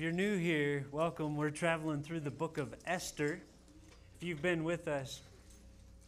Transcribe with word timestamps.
If 0.00 0.04
you're 0.04 0.12
new 0.12 0.38
here, 0.38 0.86
welcome. 0.92 1.36
We're 1.36 1.50
traveling 1.50 2.02
through 2.02 2.20
the 2.20 2.30
book 2.30 2.56
of 2.56 2.74
Esther. 2.86 3.38
If 4.16 4.22
you've 4.22 4.40
been 4.40 4.64
with 4.64 4.88
us 4.88 5.20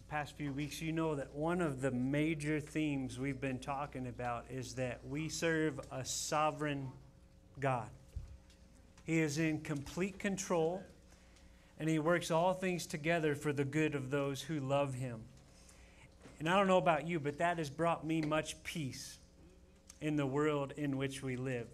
the 0.06 0.10
past 0.10 0.34
few 0.34 0.50
weeks, 0.50 0.80
you 0.80 0.92
know 0.92 1.14
that 1.14 1.34
one 1.34 1.60
of 1.60 1.82
the 1.82 1.90
major 1.90 2.58
themes 2.58 3.18
we've 3.18 3.38
been 3.38 3.58
talking 3.58 4.06
about 4.06 4.46
is 4.48 4.72
that 4.76 5.00
we 5.06 5.28
serve 5.28 5.78
a 5.90 6.06
sovereign 6.06 6.88
God. 7.60 7.90
He 9.04 9.18
is 9.18 9.36
in 9.36 9.60
complete 9.60 10.18
control, 10.18 10.82
and 11.78 11.86
He 11.86 11.98
works 11.98 12.30
all 12.30 12.54
things 12.54 12.86
together 12.86 13.34
for 13.34 13.52
the 13.52 13.66
good 13.66 13.94
of 13.94 14.10
those 14.10 14.40
who 14.40 14.58
love 14.60 14.94
Him. 14.94 15.20
And 16.38 16.48
I 16.48 16.56
don't 16.56 16.66
know 16.66 16.78
about 16.78 17.06
you, 17.06 17.20
but 17.20 17.36
that 17.36 17.58
has 17.58 17.68
brought 17.68 18.06
me 18.06 18.22
much 18.22 18.56
peace 18.64 19.18
in 20.00 20.16
the 20.16 20.24
world 20.24 20.72
in 20.78 20.96
which 20.96 21.22
we 21.22 21.36
live. 21.36 21.66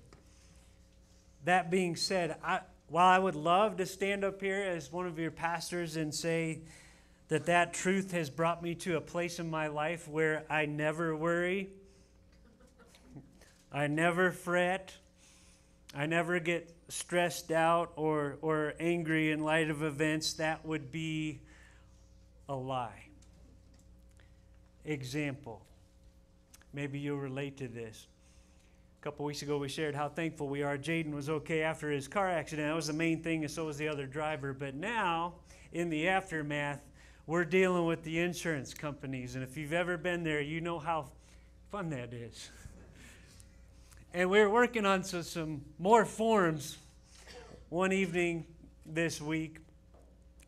That 1.44 1.70
being 1.70 1.96
said, 1.96 2.36
I, 2.42 2.60
while 2.88 3.06
I 3.06 3.18
would 3.18 3.34
love 3.34 3.76
to 3.78 3.86
stand 3.86 4.24
up 4.24 4.40
here 4.40 4.62
as 4.62 4.90
one 4.90 5.06
of 5.06 5.18
your 5.18 5.30
pastors 5.30 5.96
and 5.96 6.14
say 6.14 6.62
that 7.28 7.46
that 7.46 7.74
truth 7.74 8.12
has 8.12 8.30
brought 8.30 8.62
me 8.62 8.74
to 8.76 8.96
a 8.96 9.00
place 9.00 9.38
in 9.38 9.50
my 9.50 9.68
life 9.68 10.08
where 10.08 10.44
I 10.48 10.66
never 10.66 11.14
worry, 11.14 11.68
I 13.70 13.86
never 13.86 14.32
fret, 14.32 14.94
I 15.94 16.06
never 16.06 16.40
get 16.40 16.74
stressed 16.88 17.50
out 17.50 17.92
or, 17.96 18.38
or 18.40 18.74
angry 18.80 19.30
in 19.30 19.40
light 19.40 19.68
of 19.68 19.82
events, 19.82 20.34
that 20.34 20.64
would 20.64 20.90
be 20.90 21.40
a 22.48 22.54
lie. 22.54 23.04
Example. 24.86 25.62
Maybe 26.72 26.98
you'll 26.98 27.18
relate 27.18 27.58
to 27.58 27.68
this. 27.68 28.06
Couple 29.08 29.24
weeks 29.24 29.40
ago, 29.40 29.56
we 29.56 29.70
shared 29.70 29.94
how 29.94 30.10
thankful 30.10 30.48
we 30.48 30.62
are. 30.62 30.76
Jaden 30.76 31.14
was 31.14 31.30
okay 31.30 31.62
after 31.62 31.90
his 31.90 32.06
car 32.06 32.28
accident. 32.28 32.68
That 32.68 32.76
was 32.76 32.88
the 32.88 32.92
main 32.92 33.22
thing, 33.22 33.42
and 33.42 33.50
so 33.50 33.64
was 33.64 33.78
the 33.78 33.88
other 33.88 34.04
driver. 34.04 34.52
But 34.52 34.74
now, 34.74 35.36
in 35.72 35.88
the 35.88 36.08
aftermath, 36.08 36.82
we're 37.26 37.46
dealing 37.46 37.86
with 37.86 38.02
the 38.02 38.18
insurance 38.18 38.74
companies. 38.74 39.34
And 39.34 39.42
if 39.42 39.56
you've 39.56 39.72
ever 39.72 39.96
been 39.96 40.24
there, 40.24 40.42
you 40.42 40.60
know 40.60 40.78
how 40.78 41.06
fun 41.70 41.88
that 41.88 42.12
is. 42.12 42.50
And 44.12 44.28
we 44.28 44.40
are 44.40 44.50
working 44.50 44.84
on 44.84 45.02
some, 45.02 45.22
some 45.22 45.62
more 45.78 46.04
forms 46.04 46.76
one 47.70 47.92
evening 47.92 48.44
this 48.84 49.22
week. 49.22 49.56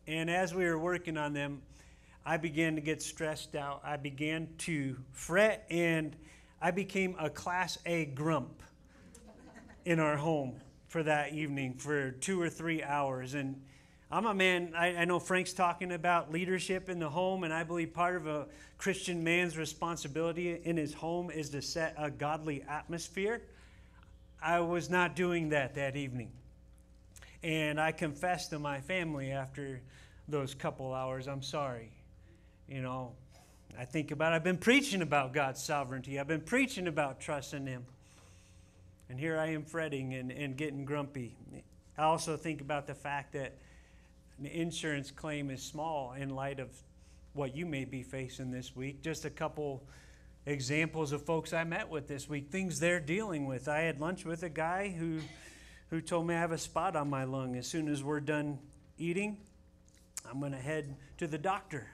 And 0.06 0.28
as 0.28 0.54
we 0.54 0.66
were 0.66 0.78
working 0.78 1.16
on 1.16 1.32
them, 1.32 1.62
I 2.26 2.36
began 2.36 2.74
to 2.74 2.82
get 2.82 3.00
stressed 3.00 3.54
out. 3.54 3.80
I 3.82 3.96
began 3.96 4.48
to 4.58 4.98
fret 5.12 5.64
and 5.70 6.14
I 6.60 6.70
became 6.70 7.16
a 7.18 7.30
Class 7.30 7.78
A 7.86 8.04
grump 8.06 8.62
in 9.84 9.98
our 9.98 10.16
home 10.16 10.60
for 10.88 11.02
that 11.02 11.32
evening 11.32 11.74
for 11.74 12.10
two 12.10 12.40
or 12.40 12.50
three 12.50 12.82
hours. 12.82 13.34
And 13.34 13.62
I'm 14.10 14.26
a 14.26 14.34
man, 14.34 14.72
I, 14.76 14.88
I, 14.88 15.04
know 15.04 15.18
Frank's 15.18 15.52
talking 15.52 15.92
about 15.92 16.32
leadership 16.32 16.88
in 16.88 16.98
the 16.98 17.08
home, 17.08 17.44
and 17.44 17.54
I 17.54 17.62
believe 17.62 17.94
part 17.94 18.16
of 18.16 18.26
a 18.26 18.46
Christian 18.76 19.22
man's 19.22 19.56
responsibility 19.56 20.60
in 20.64 20.76
his 20.76 20.92
home 20.92 21.30
is 21.30 21.50
to 21.50 21.62
set 21.62 21.94
a 21.96 22.10
godly 22.10 22.62
atmosphere. 22.68 23.40
I 24.42 24.60
was 24.60 24.90
not 24.90 25.14
doing 25.14 25.50
that 25.50 25.76
that 25.76 25.96
evening. 25.96 26.32
And 27.42 27.80
I 27.80 27.92
confessed 27.92 28.50
to 28.50 28.58
my 28.58 28.80
family 28.80 29.30
after 29.30 29.80
those 30.28 30.54
couple 30.54 30.92
hours, 30.92 31.26
I'm 31.26 31.42
sorry. 31.42 31.92
You 32.68 32.82
know, 32.82 33.12
I 33.78 33.84
think 33.84 34.10
about 34.10 34.32
I've 34.32 34.44
been 34.44 34.58
preaching 34.58 35.02
about 35.02 35.32
God's 35.32 35.62
sovereignty. 35.62 36.18
I've 36.18 36.28
been 36.28 36.40
preaching 36.40 36.86
about 36.86 37.20
trusting 37.20 37.66
Him. 37.66 37.86
And 39.08 39.18
here 39.18 39.38
I 39.38 39.48
am 39.48 39.64
fretting 39.64 40.14
and, 40.14 40.30
and 40.30 40.56
getting 40.56 40.84
grumpy. 40.84 41.36
I 41.98 42.04
also 42.04 42.36
think 42.36 42.60
about 42.60 42.86
the 42.86 42.94
fact 42.94 43.32
that 43.32 43.56
an 44.38 44.46
insurance 44.46 45.10
claim 45.10 45.50
is 45.50 45.62
small 45.62 46.12
in 46.12 46.30
light 46.30 46.60
of 46.60 46.68
what 47.32 47.56
you 47.56 47.66
may 47.66 47.84
be 47.84 48.02
facing 48.02 48.50
this 48.50 48.74
week. 48.74 49.02
Just 49.02 49.24
a 49.24 49.30
couple 49.30 49.82
examples 50.46 51.12
of 51.12 51.22
folks 51.22 51.52
I 51.52 51.64
met 51.64 51.88
with 51.88 52.08
this 52.08 52.28
week, 52.28 52.50
things 52.50 52.80
they're 52.80 53.00
dealing 53.00 53.46
with. 53.46 53.68
I 53.68 53.80
had 53.80 54.00
lunch 54.00 54.24
with 54.24 54.42
a 54.42 54.48
guy 54.48 54.88
who, 54.88 55.18
who 55.90 56.00
told 56.00 56.26
me 56.26 56.34
I 56.34 56.38
have 56.38 56.52
a 56.52 56.58
spot 56.58 56.96
on 56.96 57.10
my 57.10 57.24
lung. 57.24 57.56
As 57.56 57.66
soon 57.66 57.88
as 57.88 58.02
we're 58.02 58.20
done 58.20 58.58
eating, 58.98 59.38
I'm 60.28 60.40
going 60.40 60.52
to 60.52 60.58
head 60.58 60.96
to 61.18 61.26
the 61.26 61.38
doctor. 61.38 61.86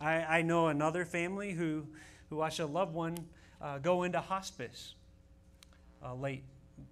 I, 0.00 0.38
I 0.38 0.42
know 0.42 0.68
another 0.68 1.04
family 1.04 1.52
who, 1.52 1.86
who 2.30 2.36
watched 2.36 2.60
a 2.60 2.66
loved 2.66 2.94
one 2.94 3.16
uh, 3.60 3.78
go 3.78 4.04
into 4.04 4.20
hospice 4.20 4.94
uh, 6.04 6.14
late 6.14 6.44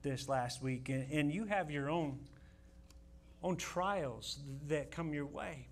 this 0.02 0.28
last 0.28 0.62
week, 0.62 0.88
and, 0.88 1.10
and 1.12 1.32
you 1.32 1.44
have 1.44 1.70
your 1.70 1.88
own, 1.88 2.18
own 3.42 3.56
trials 3.56 4.38
that 4.68 4.90
come 4.90 5.14
your 5.14 5.26
way. 5.26 5.68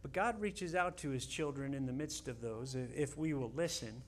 But 0.00 0.12
God 0.12 0.40
reaches 0.40 0.74
out 0.74 0.96
to 0.98 1.10
his 1.10 1.26
children 1.26 1.74
in 1.74 1.86
the 1.86 1.92
midst 1.92 2.28
of 2.28 2.40
those 2.40 2.74
if, 2.74 3.16
we 3.16 3.34
will 3.34 3.52
listen. 3.54 4.02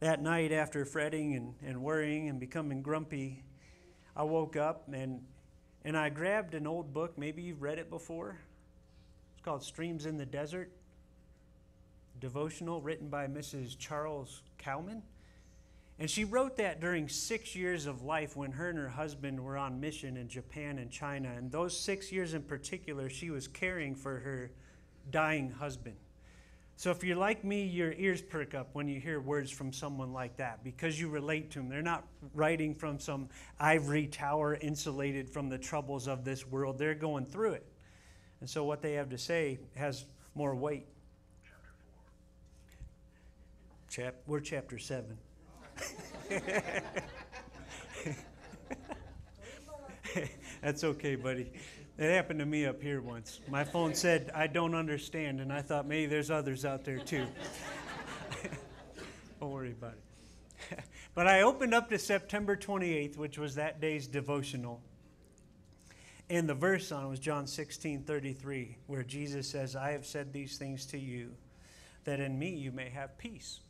That 0.00 0.22
night, 0.22 0.52
after 0.52 0.84
fretting 0.84 1.34
and, 1.34 1.54
and 1.66 1.82
worrying 1.82 2.28
and 2.28 2.38
becoming 2.38 2.82
grumpy, 2.82 3.42
I 4.16 4.22
woke 4.22 4.56
up 4.56 4.84
and, 4.92 5.22
and 5.84 5.96
I 5.96 6.08
grabbed 6.08 6.54
an 6.54 6.66
old 6.66 6.94
book. 6.94 7.18
Maybe 7.18 7.42
you've 7.42 7.62
read 7.62 7.78
it 7.78 7.90
before 7.90 8.38
called 9.42 9.62
Streams 9.62 10.06
in 10.06 10.16
the 10.16 10.26
Desert, 10.26 10.70
devotional 12.20 12.80
written 12.80 13.08
by 13.08 13.26
Mrs. 13.26 13.78
Charles 13.78 14.42
Cowman. 14.58 15.02
And 16.00 16.08
she 16.08 16.24
wrote 16.24 16.56
that 16.58 16.80
during 16.80 17.08
six 17.08 17.56
years 17.56 17.86
of 17.86 18.02
life 18.02 18.36
when 18.36 18.52
her 18.52 18.68
and 18.68 18.78
her 18.78 18.88
husband 18.88 19.42
were 19.42 19.56
on 19.56 19.80
mission 19.80 20.16
in 20.16 20.28
Japan 20.28 20.78
and 20.78 20.90
China. 20.90 21.32
And 21.36 21.50
those 21.50 21.78
six 21.78 22.12
years 22.12 22.34
in 22.34 22.42
particular, 22.42 23.10
she 23.10 23.30
was 23.30 23.48
caring 23.48 23.96
for 23.96 24.20
her 24.20 24.50
dying 25.10 25.50
husband. 25.50 25.96
So 26.76 26.92
if 26.92 27.02
you're 27.02 27.16
like 27.16 27.42
me, 27.42 27.64
your 27.64 27.92
ears 27.94 28.22
perk 28.22 28.54
up 28.54 28.68
when 28.72 28.86
you 28.86 29.00
hear 29.00 29.20
words 29.20 29.50
from 29.50 29.72
someone 29.72 30.12
like 30.12 30.36
that 30.36 30.62
because 30.62 31.00
you 31.00 31.08
relate 31.08 31.50
to 31.50 31.58
them. 31.58 31.68
They're 31.68 31.82
not 31.82 32.06
writing 32.34 32.72
from 32.72 33.00
some 33.00 33.28
ivory 33.58 34.06
tower 34.06 34.54
insulated 34.54 35.28
from 35.28 35.48
the 35.48 35.58
troubles 35.58 36.06
of 36.06 36.24
this 36.24 36.46
world, 36.46 36.78
they're 36.78 36.94
going 36.94 37.26
through 37.26 37.54
it. 37.54 37.66
And 38.40 38.48
so 38.48 38.64
what 38.64 38.82
they 38.82 38.94
have 38.94 39.10
to 39.10 39.18
say 39.18 39.58
has 39.76 40.04
more 40.34 40.54
weight. 40.54 40.86
Chap, 43.90 44.14
we're 44.26 44.40
chapter 44.40 44.78
7. 44.78 45.18
That's 50.62 50.84
okay, 50.84 51.16
buddy. 51.16 51.50
It 51.98 52.14
happened 52.14 52.38
to 52.38 52.46
me 52.46 52.64
up 52.66 52.80
here 52.80 53.00
once. 53.00 53.40
My 53.48 53.64
phone 53.64 53.94
said, 53.94 54.30
I 54.34 54.46
don't 54.46 54.74
understand, 54.74 55.40
and 55.40 55.52
I 55.52 55.62
thought 55.62 55.86
maybe 55.86 56.06
there's 56.06 56.30
others 56.30 56.64
out 56.64 56.84
there 56.84 56.98
too. 56.98 57.26
don't 59.40 59.50
worry 59.50 59.72
about 59.72 59.94
it. 59.94 60.80
but 61.14 61.26
I 61.26 61.42
opened 61.42 61.74
up 61.74 61.88
to 61.90 61.98
September 61.98 62.56
28th, 62.56 63.16
which 63.16 63.36
was 63.38 63.56
that 63.56 63.80
day's 63.80 64.06
devotional. 64.06 64.80
And 66.30 66.48
the 66.48 66.54
verse 66.54 66.92
on 66.92 67.04
it 67.04 67.08
was 67.08 67.20
John 67.20 67.46
16 67.46 68.02
33, 68.02 68.76
where 68.86 69.02
Jesus 69.02 69.48
says, 69.48 69.74
I 69.74 69.92
have 69.92 70.04
said 70.04 70.32
these 70.32 70.58
things 70.58 70.84
to 70.86 70.98
you, 70.98 71.32
that 72.04 72.20
in 72.20 72.38
me 72.38 72.50
you 72.50 72.70
may 72.70 72.90
have 72.90 73.16
peace. 73.16 73.60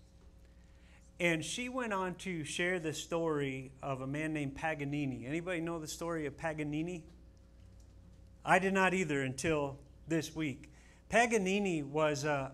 And 1.21 1.45
she 1.45 1.69
went 1.69 1.93
on 1.93 2.15
to 2.17 2.45
share 2.45 2.79
the 2.79 2.93
story 2.93 3.73
of 3.83 4.03
a 4.03 4.07
man 4.07 4.33
named 4.33 4.55
Paganini. 4.55 5.27
Anybody 5.27 5.61
know 5.61 5.79
the 5.79 5.89
story 5.89 6.27
of 6.27 6.37
Paganini? 6.37 7.03
I 8.45 8.59
did 8.59 8.73
not 8.73 8.95
either 8.95 9.23
until 9.23 9.79
this 10.07 10.35
week. 10.35 10.71
Paganini 11.09 11.83
was 11.83 12.25
a, 12.25 12.53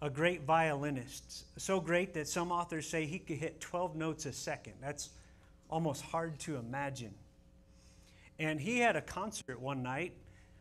a 0.00 0.08
great 0.08 0.42
violinist, 0.44 1.44
so 1.60 1.80
great 1.80 2.14
that 2.14 2.28
some 2.28 2.52
authors 2.52 2.88
say 2.88 3.04
he 3.04 3.18
could 3.18 3.36
hit 3.36 3.60
12 3.60 3.96
notes 3.96 4.26
a 4.26 4.32
second. 4.32 4.74
That's 4.80 5.10
almost 5.68 6.02
hard 6.02 6.38
to 6.40 6.56
imagine. 6.56 7.14
And 8.38 8.60
he 8.60 8.78
had 8.78 8.96
a 8.96 9.00
concert 9.00 9.60
one 9.60 9.82
night, 9.82 10.12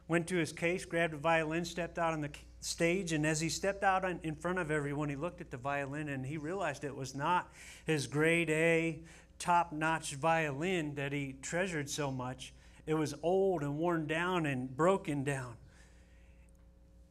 went 0.07 0.27
to 0.27 0.35
his 0.35 0.51
case, 0.51 0.85
grabbed 0.85 1.13
a 1.13 1.17
violin, 1.17 1.65
stepped 1.65 1.97
out 1.97 2.13
on 2.13 2.21
the 2.21 2.29
stage, 2.61 3.11
and 3.11 3.25
as 3.25 3.41
he 3.41 3.49
stepped 3.49 3.83
out 3.83 4.05
in 4.23 4.35
front 4.35 4.59
of 4.59 4.71
everyone, 4.71 5.09
he 5.09 5.15
looked 5.15 5.41
at 5.41 5.51
the 5.51 5.57
violin 5.57 6.09
and 6.09 6.25
he 6.25 6.37
realized 6.37 6.83
it 6.83 6.95
was 6.95 7.13
not 7.13 7.51
his 7.85 8.07
grade 8.07 8.49
A, 8.49 8.99
top 9.37 9.71
notch 9.71 10.15
violin 10.15 10.95
that 10.95 11.11
he 11.11 11.35
treasured 11.41 11.89
so 11.89 12.11
much. 12.11 12.53
It 12.87 12.93
was 12.93 13.13
old 13.23 13.61
and 13.61 13.77
worn 13.77 14.07
down 14.07 14.45
and 14.45 14.75
broken 14.75 15.23
down. 15.23 15.55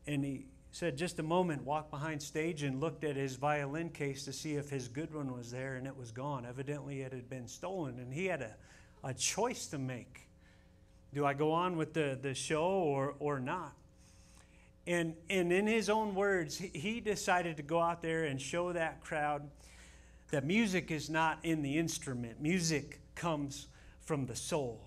And 0.06 0.24
he 0.24 0.46
said, 0.70 0.96
just 0.96 1.18
a 1.18 1.22
moment, 1.22 1.62
walked 1.62 1.90
behind 1.90 2.20
stage 2.20 2.62
and 2.62 2.80
looked 2.80 3.04
at 3.04 3.14
his 3.14 3.36
violin 3.36 3.90
case 3.90 4.24
to 4.24 4.32
see 4.32 4.54
if 4.54 4.68
his 4.68 4.88
good 4.88 5.14
one 5.14 5.32
was 5.32 5.50
there, 5.50 5.76
and 5.76 5.86
it 5.86 5.96
was 5.96 6.10
gone. 6.10 6.44
Evidently, 6.44 7.02
it 7.02 7.12
had 7.12 7.30
been 7.30 7.46
stolen, 7.46 7.98
and 8.00 8.12
he 8.12 8.26
had 8.26 8.42
a, 8.42 8.56
a 9.04 9.14
choice 9.14 9.66
to 9.68 9.78
make. 9.78 10.26
Do 11.14 11.24
I 11.24 11.32
go 11.32 11.52
on 11.52 11.76
with 11.76 11.94
the, 11.94 12.18
the 12.20 12.34
show 12.34 12.64
or, 12.64 13.14
or 13.20 13.38
not? 13.38 13.72
And, 14.86 15.14
and 15.30 15.52
in 15.52 15.66
his 15.66 15.88
own 15.88 16.14
words, 16.14 16.58
he 16.58 17.00
decided 17.00 17.56
to 17.56 17.62
go 17.62 17.80
out 17.80 18.02
there 18.02 18.24
and 18.24 18.40
show 18.40 18.72
that 18.72 19.00
crowd 19.00 19.48
that 20.30 20.44
music 20.44 20.90
is 20.90 21.08
not 21.08 21.38
in 21.44 21.62
the 21.62 21.78
instrument. 21.78 22.40
Music 22.40 23.00
comes 23.14 23.68
from 24.00 24.26
the 24.26 24.34
soul. 24.34 24.80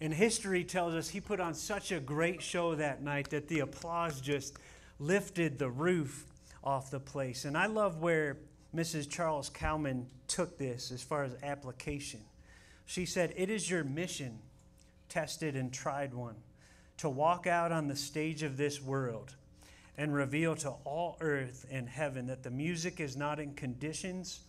And 0.00 0.12
history 0.12 0.62
tells 0.62 0.94
us 0.94 1.08
he 1.08 1.20
put 1.20 1.40
on 1.40 1.54
such 1.54 1.90
a 1.90 1.98
great 1.98 2.42
show 2.42 2.74
that 2.74 3.02
night 3.02 3.30
that 3.30 3.48
the 3.48 3.60
applause 3.60 4.20
just 4.20 4.58
lifted 5.00 5.58
the 5.58 5.70
roof 5.70 6.26
off 6.62 6.90
the 6.90 7.00
place. 7.00 7.46
And 7.46 7.56
I 7.56 7.66
love 7.66 8.00
where 8.00 8.36
Mrs. 8.74 9.08
Charles 9.08 9.48
Cowman 9.48 10.06
took 10.28 10.58
this 10.58 10.92
as 10.92 11.02
far 11.02 11.24
as 11.24 11.34
application. 11.42 12.20
She 12.86 13.06
said, 13.06 13.32
It 13.36 13.50
is 13.50 13.68
your 13.68 13.82
mission, 13.82 14.38
tested 15.08 15.56
and 15.56 15.72
tried 15.72 16.14
one, 16.14 16.36
to 16.98 17.08
walk 17.08 17.46
out 17.46 17.72
on 17.72 17.88
the 17.88 17.96
stage 17.96 18.42
of 18.42 18.56
this 18.56 18.80
world 18.80 19.34
and 19.96 20.14
reveal 20.14 20.54
to 20.56 20.70
all 20.84 21.16
earth 21.20 21.66
and 21.70 21.88
heaven 21.88 22.26
that 22.26 22.42
the 22.42 22.50
music 22.50 23.00
is 23.00 23.16
not 23.16 23.40
in 23.40 23.54
conditions, 23.54 24.40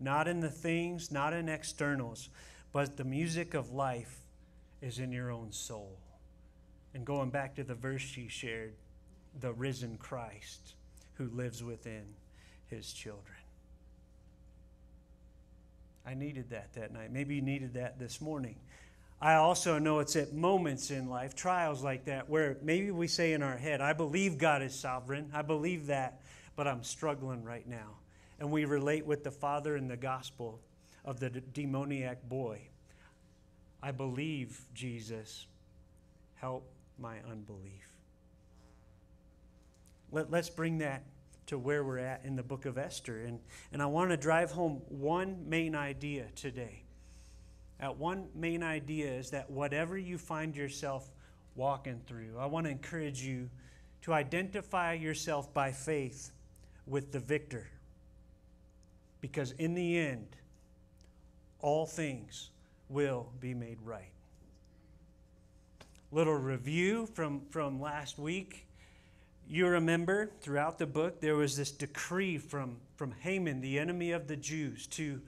not 0.00 0.28
in 0.28 0.40
the 0.40 0.50
things, 0.50 1.10
not 1.10 1.32
in 1.32 1.48
externals, 1.48 2.28
but 2.72 2.96
the 2.96 3.04
music 3.04 3.54
of 3.54 3.72
life 3.72 4.20
is 4.80 4.98
in 4.98 5.12
your 5.12 5.30
own 5.30 5.52
soul. 5.52 5.98
And 6.94 7.04
going 7.04 7.30
back 7.30 7.54
to 7.56 7.64
the 7.64 7.74
verse 7.74 8.00
she 8.00 8.28
shared, 8.28 8.74
the 9.40 9.52
risen 9.52 9.98
Christ 9.98 10.74
who 11.14 11.28
lives 11.28 11.62
within 11.62 12.04
his 12.68 12.92
children. 12.92 13.36
I 16.06 16.14
needed 16.14 16.50
that 16.50 16.72
that 16.74 16.92
night. 16.92 17.12
Maybe 17.12 17.34
you 17.34 17.42
needed 17.42 17.74
that 17.74 17.98
this 17.98 18.20
morning. 18.20 18.56
I 19.20 19.34
also 19.34 19.78
know 19.78 19.98
it's 19.98 20.14
at 20.14 20.32
moments 20.32 20.90
in 20.90 21.08
life, 21.08 21.34
trials 21.34 21.82
like 21.82 22.04
that, 22.04 22.28
where 22.28 22.56
maybe 22.62 22.92
we 22.92 23.08
say 23.08 23.32
in 23.32 23.42
our 23.42 23.56
head, 23.56 23.80
I 23.80 23.92
believe 23.92 24.38
God 24.38 24.62
is 24.62 24.74
sovereign. 24.74 25.30
I 25.34 25.42
believe 25.42 25.88
that, 25.88 26.20
but 26.54 26.68
I'm 26.68 26.84
struggling 26.84 27.42
right 27.42 27.66
now. 27.66 27.96
And 28.38 28.52
we 28.52 28.64
relate 28.64 29.04
with 29.04 29.24
the 29.24 29.32
father 29.32 29.76
in 29.76 29.88
the 29.88 29.96
gospel 29.96 30.60
of 31.04 31.18
the 31.18 31.30
demoniac 31.30 32.28
boy. 32.28 32.60
I 33.82 33.90
believe, 33.90 34.60
Jesus, 34.72 35.46
help 36.36 36.70
my 36.96 37.16
unbelief. 37.28 37.88
Let, 40.12 40.32
us 40.32 40.48
bring 40.48 40.78
that 40.78 41.02
to 41.46 41.58
where 41.58 41.82
we're 41.82 41.98
at 41.98 42.22
in 42.24 42.36
the 42.36 42.42
book 42.42 42.66
of 42.66 42.78
Esther. 42.78 43.22
And, 43.22 43.40
and 43.72 43.82
I 43.82 43.86
want 43.86 44.10
to 44.10 44.16
drive 44.16 44.52
home 44.52 44.82
one 44.88 45.48
main 45.48 45.74
idea 45.74 46.26
today. 46.36 46.84
That 47.80 47.96
one 47.96 48.28
main 48.34 48.62
idea 48.62 49.10
is 49.10 49.30
that 49.30 49.50
whatever 49.50 49.96
you 49.96 50.18
find 50.18 50.56
yourself 50.56 51.08
walking 51.54 52.00
through, 52.06 52.36
I 52.38 52.46
want 52.46 52.66
to 52.66 52.70
encourage 52.70 53.22
you 53.22 53.50
to 54.02 54.12
identify 54.12 54.94
yourself 54.94 55.52
by 55.54 55.72
faith 55.72 56.32
with 56.86 57.12
the 57.12 57.20
victor. 57.20 57.68
Because 59.20 59.52
in 59.52 59.74
the 59.74 59.98
end, 59.98 60.26
all 61.60 61.86
things 61.86 62.50
will 62.88 63.28
be 63.40 63.54
made 63.54 63.78
right. 63.84 64.12
Little 66.10 66.34
review 66.34 67.06
from, 67.06 67.42
from 67.50 67.80
last 67.80 68.18
week. 68.18 68.66
You 69.48 69.66
remember 69.66 70.30
throughout 70.40 70.78
the 70.78 70.86
book, 70.86 71.20
there 71.20 71.36
was 71.36 71.56
this 71.56 71.70
decree 71.70 72.38
from, 72.38 72.76
from 72.96 73.12
Haman, 73.20 73.60
the 73.60 73.78
enemy 73.78 74.12
of 74.12 74.26
the 74.26 74.36
Jews, 74.36 74.86
to 74.88 75.20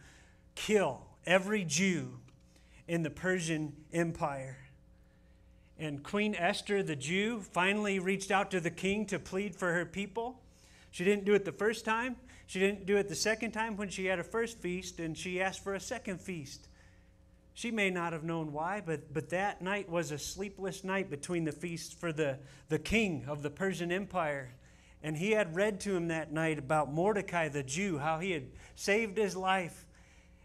kill 0.54 1.02
every 1.26 1.64
Jew 1.64 2.18
in 2.90 3.04
the 3.04 3.10
Persian 3.10 3.72
Empire. 3.92 4.56
And 5.78 6.02
Queen 6.02 6.34
Esther, 6.34 6.82
the 6.82 6.96
Jew, 6.96 7.40
finally 7.40 8.00
reached 8.00 8.32
out 8.32 8.50
to 8.50 8.58
the 8.58 8.68
king 8.68 9.06
to 9.06 9.20
plead 9.20 9.54
for 9.54 9.72
her 9.72 9.86
people. 9.86 10.40
She 10.90 11.04
didn't 11.04 11.24
do 11.24 11.34
it 11.34 11.44
the 11.44 11.52
first 11.52 11.84
time. 11.84 12.16
She 12.48 12.58
didn't 12.58 12.86
do 12.86 12.96
it 12.96 13.08
the 13.08 13.14
second 13.14 13.52
time 13.52 13.76
when 13.76 13.90
she 13.90 14.06
had 14.06 14.18
a 14.18 14.24
first 14.24 14.58
feast, 14.58 14.98
and 14.98 15.16
she 15.16 15.40
asked 15.40 15.62
for 15.62 15.74
a 15.74 15.80
second 15.80 16.20
feast. 16.20 16.66
She 17.54 17.70
may 17.70 17.90
not 17.90 18.12
have 18.12 18.24
known 18.24 18.52
why, 18.52 18.82
but, 18.84 19.14
but 19.14 19.30
that 19.30 19.62
night 19.62 19.88
was 19.88 20.10
a 20.10 20.18
sleepless 20.18 20.82
night 20.82 21.10
between 21.10 21.44
the 21.44 21.52
feasts 21.52 21.94
for 21.94 22.12
the, 22.12 22.38
the 22.70 22.80
king 22.80 23.24
of 23.28 23.44
the 23.44 23.50
Persian 23.50 23.92
Empire. 23.92 24.50
And 25.00 25.16
he 25.16 25.30
had 25.30 25.54
read 25.54 25.78
to 25.82 25.94
him 25.94 26.08
that 26.08 26.32
night 26.32 26.58
about 26.58 26.92
Mordecai 26.92 27.46
the 27.50 27.62
Jew, 27.62 27.98
how 27.98 28.18
he 28.18 28.32
had 28.32 28.48
saved 28.74 29.16
his 29.16 29.36
life 29.36 29.86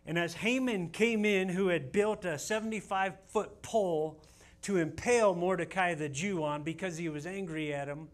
and 0.06 0.20
as 0.20 0.36
Haman 0.36 0.90
came 0.90 1.26
in, 1.26 1.50
who 1.50 1.70
had 1.70 1.92
built 1.92 2.26
a 2.26 2.38
75 2.38 3.14
foot 3.28 3.62
pole 3.62 4.22
to 4.64 4.78
impale 4.78 5.34
Mordecai 5.34 5.94
the 5.94 6.10
Jew 6.10 6.44
on 6.44 6.64
because 6.64 6.98
he 6.98 7.10
was 7.10 7.26
angry 7.26 7.74
at 7.74 7.88
him, 7.88 8.08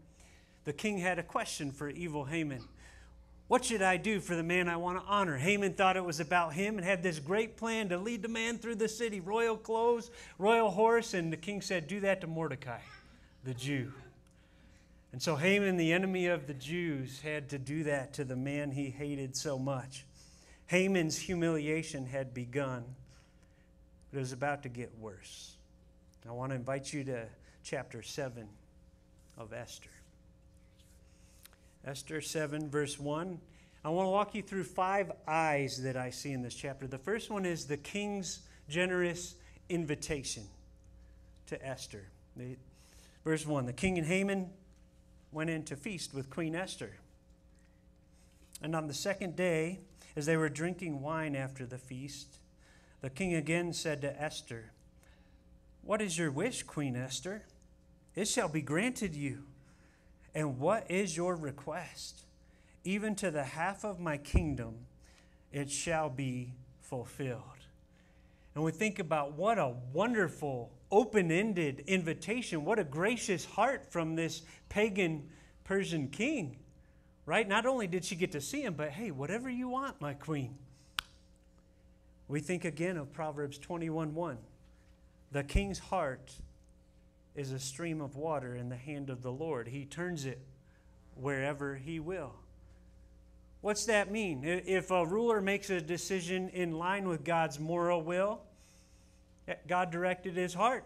the 0.64 0.72
king 0.72 0.98
had 0.98 1.18
a 1.18 1.22
question 1.22 1.70
for 1.70 1.88
evil 1.88 2.24
Haman. 2.24 2.62
What 3.48 3.66
should 3.66 3.82
I 3.82 3.98
do 3.98 4.20
for 4.20 4.34
the 4.34 4.42
man 4.42 4.68
I 4.68 4.76
want 4.76 4.98
to 4.98 5.04
honor? 5.06 5.36
Haman 5.36 5.74
thought 5.74 5.98
it 5.98 6.04
was 6.04 6.20
about 6.20 6.54
him 6.54 6.78
and 6.78 6.86
had 6.86 7.02
this 7.02 7.18
great 7.18 7.56
plan 7.56 7.90
to 7.90 7.98
lead 7.98 8.22
the 8.22 8.28
man 8.28 8.56
through 8.56 8.76
the 8.76 8.88
city 8.88 9.20
royal 9.20 9.58
clothes, 9.58 10.10
royal 10.38 10.70
horse. 10.70 11.12
And 11.12 11.30
the 11.30 11.36
king 11.36 11.60
said, 11.60 11.86
Do 11.86 12.00
that 12.00 12.22
to 12.22 12.26
Mordecai, 12.26 12.78
the 13.44 13.52
Jew. 13.52 13.92
And 15.12 15.20
so 15.20 15.36
Haman, 15.36 15.76
the 15.76 15.92
enemy 15.92 16.28
of 16.28 16.46
the 16.46 16.54
Jews, 16.54 17.20
had 17.20 17.50
to 17.50 17.58
do 17.58 17.84
that 17.84 18.14
to 18.14 18.24
the 18.24 18.36
man 18.36 18.70
he 18.70 18.88
hated 18.88 19.36
so 19.36 19.58
much. 19.58 20.06
Haman's 20.72 21.18
humiliation 21.18 22.06
had 22.06 22.32
begun, 22.32 22.82
but 24.10 24.16
it 24.16 24.20
was 24.20 24.32
about 24.32 24.62
to 24.62 24.70
get 24.70 24.90
worse. 24.98 25.56
I 26.26 26.32
want 26.32 26.48
to 26.48 26.56
invite 26.56 26.94
you 26.94 27.04
to 27.04 27.26
chapter 27.62 28.00
7 28.00 28.48
of 29.36 29.52
Esther. 29.52 29.90
Esther 31.84 32.22
7, 32.22 32.70
verse 32.70 32.98
1. 32.98 33.38
I 33.84 33.88
want 33.90 34.06
to 34.06 34.10
walk 34.10 34.34
you 34.34 34.40
through 34.40 34.64
five 34.64 35.12
I's 35.28 35.82
that 35.82 35.98
I 35.98 36.08
see 36.08 36.32
in 36.32 36.40
this 36.40 36.54
chapter. 36.54 36.86
The 36.86 36.96
first 36.96 37.28
one 37.28 37.44
is 37.44 37.66
the 37.66 37.76
king's 37.76 38.40
generous 38.66 39.34
invitation 39.68 40.44
to 41.48 41.62
Esther. 41.62 42.04
The, 42.34 42.56
verse 43.24 43.46
1 43.46 43.66
The 43.66 43.74
king 43.74 43.98
and 43.98 44.06
Haman 44.06 44.48
went 45.32 45.50
in 45.50 45.64
to 45.64 45.76
feast 45.76 46.14
with 46.14 46.30
Queen 46.30 46.54
Esther. 46.54 46.94
And 48.62 48.74
on 48.74 48.86
the 48.86 48.94
second 48.94 49.36
day, 49.36 49.80
as 50.16 50.26
they 50.26 50.36
were 50.36 50.48
drinking 50.48 51.00
wine 51.00 51.34
after 51.34 51.64
the 51.66 51.78
feast, 51.78 52.38
the 53.00 53.10
king 53.10 53.34
again 53.34 53.72
said 53.72 54.00
to 54.02 54.22
Esther, 54.22 54.72
What 55.82 56.02
is 56.02 56.18
your 56.18 56.30
wish, 56.30 56.62
Queen 56.62 56.96
Esther? 56.96 57.44
It 58.14 58.28
shall 58.28 58.48
be 58.48 58.62
granted 58.62 59.14
you. 59.14 59.44
And 60.34 60.58
what 60.58 60.90
is 60.90 61.16
your 61.16 61.34
request? 61.34 62.24
Even 62.84 63.14
to 63.16 63.30
the 63.30 63.44
half 63.44 63.84
of 63.84 64.00
my 64.00 64.16
kingdom, 64.16 64.86
it 65.52 65.70
shall 65.70 66.08
be 66.08 66.52
fulfilled. 66.80 67.42
And 68.54 68.64
we 68.64 68.72
think 68.72 68.98
about 68.98 69.32
what 69.32 69.58
a 69.58 69.74
wonderful, 69.92 70.70
open 70.90 71.30
ended 71.30 71.84
invitation. 71.86 72.64
What 72.64 72.78
a 72.78 72.84
gracious 72.84 73.44
heart 73.44 73.90
from 73.90 74.14
this 74.14 74.42
pagan 74.68 75.28
Persian 75.64 76.08
king 76.08 76.56
right? 77.26 77.46
Not 77.46 77.66
only 77.66 77.86
did 77.86 78.04
she 78.04 78.16
get 78.16 78.32
to 78.32 78.40
see 78.40 78.62
him, 78.62 78.74
but 78.74 78.90
hey, 78.90 79.10
whatever 79.10 79.48
you 79.48 79.68
want, 79.68 80.00
my 80.00 80.14
queen. 80.14 80.56
We 82.28 82.40
think 82.40 82.64
again 82.64 82.96
of 82.96 83.12
Proverbs 83.12 83.58
21 83.58 84.14
1. 84.14 84.38
The 85.32 85.44
king's 85.44 85.78
heart 85.78 86.32
is 87.34 87.52
a 87.52 87.58
stream 87.58 88.00
of 88.00 88.16
water 88.16 88.54
in 88.54 88.68
the 88.68 88.76
hand 88.76 89.10
of 89.10 89.22
the 89.22 89.32
Lord, 89.32 89.68
he 89.68 89.84
turns 89.84 90.26
it 90.26 90.38
wherever 91.14 91.76
he 91.76 92.00
will. 92.00 92.34
What's 93.60 93.86
that 93.86 94.10
mean? 94.10 94.42
If 94.44 94.90
a 94.90 95.06
ruler 95.06 95.40
makes 95.40 95.70
a 95.70 95.80
decision 95.80 96.48
in 96.48 96.72
line 96.72 97.08
with 97.08 97.22
God's 97.22 97.60
moral 97.60 98.02
will, 98.02 98.40
eh, 99.46 99.54
God 99.68 99.90
directed 99.90 100.36
his 100.36 100.52
heart 100.52 100.84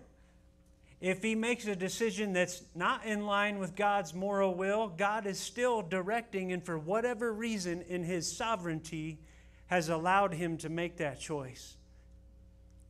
if 1.00 1.22
he 1.22 1.34
makes 1.34 1.66
a 1.66 1.76
decision 1.76 2.32
that's 2.32 2.62
not 2.74 3.04
in 3.04 3.26
line 3.26 3.58
with 3.58 3.76
God's 3.76 4.14
moral 4.14 4.54
will, 4.54 4.88
God 4.88 5.26
is 5.26 5.38
still 5.38 5.82
directing, 5.82 6.52
and 6.52 6.64
for 6.64 6.78
whatever 6.78 7.32
reason 7.32 7.82
in 7.82 8.02
his 8.02 8.34
sovereignty, 8.34 9.18
has 9.66 9.88
allowed 9.88 10.32
him 10.32 10.56
to 10.58 10.68
make 10.68 10.96
that 10.96 11.20
choice. 11.20 11.76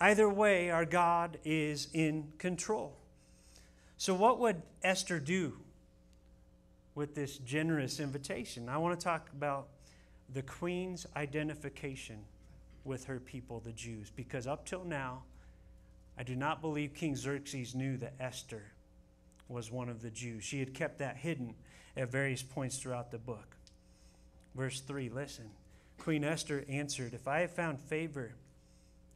Either 0.00 0.28
way, 0.28 0.70
our 0.70 0.84
God 0.84 1.38
is 1.44 1.88
in 1.92 2.32
control. 2.38 2.96
So, 3.96 4.14
what 4.14 4.38
would 4.40 4.60
Esther 4.82 5.18
do 5.18 5.54
with 6.94 7.14
this 7.14 7.38
generous 7.38 7.98
invitation? 7.98 8.68
I 8.68 8.76
want 8.76 8.98
to 8.98 9.02
talk 9.02 9.30
about 9.32 9.68
the 10.32 10.42
queen's 10.42 11.06
identification 11.16 12.18
with 12.84 13.04
her 13.06 13.18
people, 13.18 13.60
the 13.60 13.72
Jews, 13.72 14.12
because 14.14 14.46
up 14.46 14.66
till 14.66 14.84
now, 14.84 15.22
I 16.18 16.22
do 16.22 16.34
not 16.34 16.60
believe 16.60 16.94
King 16.94 17.16
Xerxes 17.16 17.74
knew 17.74 17.96
that 17.98 18.14
Esther 18.18 18.62
was 19.48 19.70
one 19.70 19.88
of 19.88 20.02
the 20.02 20.10
Jews. 20.10 20.44
She 20.44 20.60
had 20.60 20.74
kept 20.74 20.98
that 20.98 21.16
hidden 21.16 21.54
at 21.96 22.10
various 22.10 22.42
points 22.42 22.78
throughout 22.78 23.10
the 23.10 23.18
book. 23.18 23.56
Verse 24.54 24.80
3 24.80 25.10
listen. 25.10 25.50
Queen 25.98 26.24
Esther 26.24 26.64
answered, 26.68 27.14
If 27.14 27.26
I 27.28 27.40
have 27.40 27.50
found 27.50 27.80
favor 27.80 28.32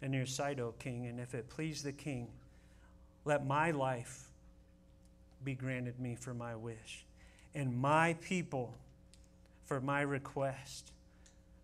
in 0.02 0.12
your 0.12 0.26
sight, 0.26 0.60
O 0.60 0.72
king, 0.72 1.06
and 1.06 1.20
if 1.20 1.34
it 1.34 1.48
please 1.48 1.82
the 1.82 1.92
king, 1.92 2.28
let 3.24 3.46
my 3.46 3.70
life 3.70 4.28
be 5.44 5.54
granted 5.54 5.98
me 6.00 6.14
for 6.14 6.34
my 6.34 6.54
wish, 6.54 7.04
and 7.54 7.76
my 7.76 8.14
people 8.20 8.74
for 9.64 9.80
my 9.80 10.00
request. 10.00 10.92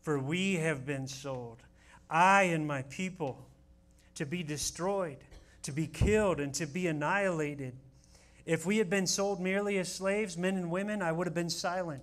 For 0.03 0.19
we 0.19 0.55
have 0.55 0.87
been 0.87 1.09
sold, 1.09 1.63
I 2.09 2.45
and 2.45 2.67
my 2.67 2.83
people 2.83 3.47
to 4.17 4.27
be 4.27 4.43
destroyed, 4.43 5.19
to 5.63 5.73
be 5.73 5.87
killed, 5.87 6.41
and 6.41 6.53
to 6.55 6.67
be 6.67 6.87
annihilated. 6.87 7.75
If 8.45 8.67
we 8.67 8.79
had 8.79 8.91
been 8.91 9.07
sold 9.07 9.41
merely 9.41 9.79
as 9.79 9.93
slaves, 9.93 10.37
men 10.37 10.57
and 10.57 10.71
women, 10.71 11.03
I 11.03 11.13
would 11.13 11.27
have 11.27 11.35
been 11.35 11.51
silent, 11.51 12.03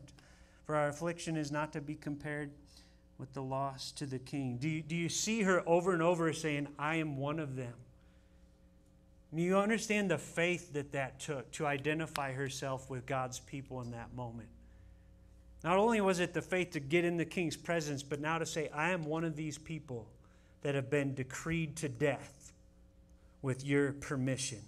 for 0.66 0.76
our 0.76 0.88
affliction 0.88 1.38
is 1.38 1.52
not 1.52 1.74
to 1.74 1.82
be 1.82 1.96
compared 1.96 2.52
with 3.18 3.34
the 3.34 3.44
loss 3.44 3.92
to 3.94 4.06
the 4.06 4.20
king. 4.20 4.58
Do 4.58 4.68
you, 4.68 4.82
do 4.82 4.96
you 4.96 5.10
see 5.10 5.44
her 5.44 5.64
over 5.68 5.94
and 5.94 6.02
over 6.02 6.34
saying, 6.34 6.68
I 6.78 6.96
am 6.96 7.18
one 7.18 7.40
of 7.40 7.56
them? 7.56 7.74
Do 9.34 9.42
you 9.42 9.58
understand 9.58 10.12
the 10.12 10.18
faith 10.18 10.74
that 10.74 10.92
that 10.92 11.20
took 11.20 11.52
to 11.54 11.66
identify 11.66 12.34
herself 12.34 12.90
with 12.90 13.06
God's 13.06 13.40
people 13.40 13.82
in 13.82 13.92
that 13.92 14.14
moment? 14.14 14.50
Not 15.64 15.78
only 15.78 16.02
was 16.02 16.20
it 16.20 16.34
the 16.34 16.42
faith 16.42 16.72
to 16.72 16.80
get 16.80 17.06
in 17.06 17.18
the 17.18 17.26
king's 17.26 17.56
presence, 17.56 18.04
but 18.04 18.20
now 18.20 18.38
to 18.38 18.46
say, 18.46 18.70
I 18.74 18.92
am 18.92 19.06
one 19.06 19.24
of 19.24 19.36
these 19.36 19.58
people 19.58 20.08
that 20.64 20.76
have 20.76 20.90
been 20.90 21.14
decreed 21.14 21.76
to 21.78 21.90
death 21.90 22.54
with 23.42 23.64
your 23.66 23.94
permission. 23.94 24.60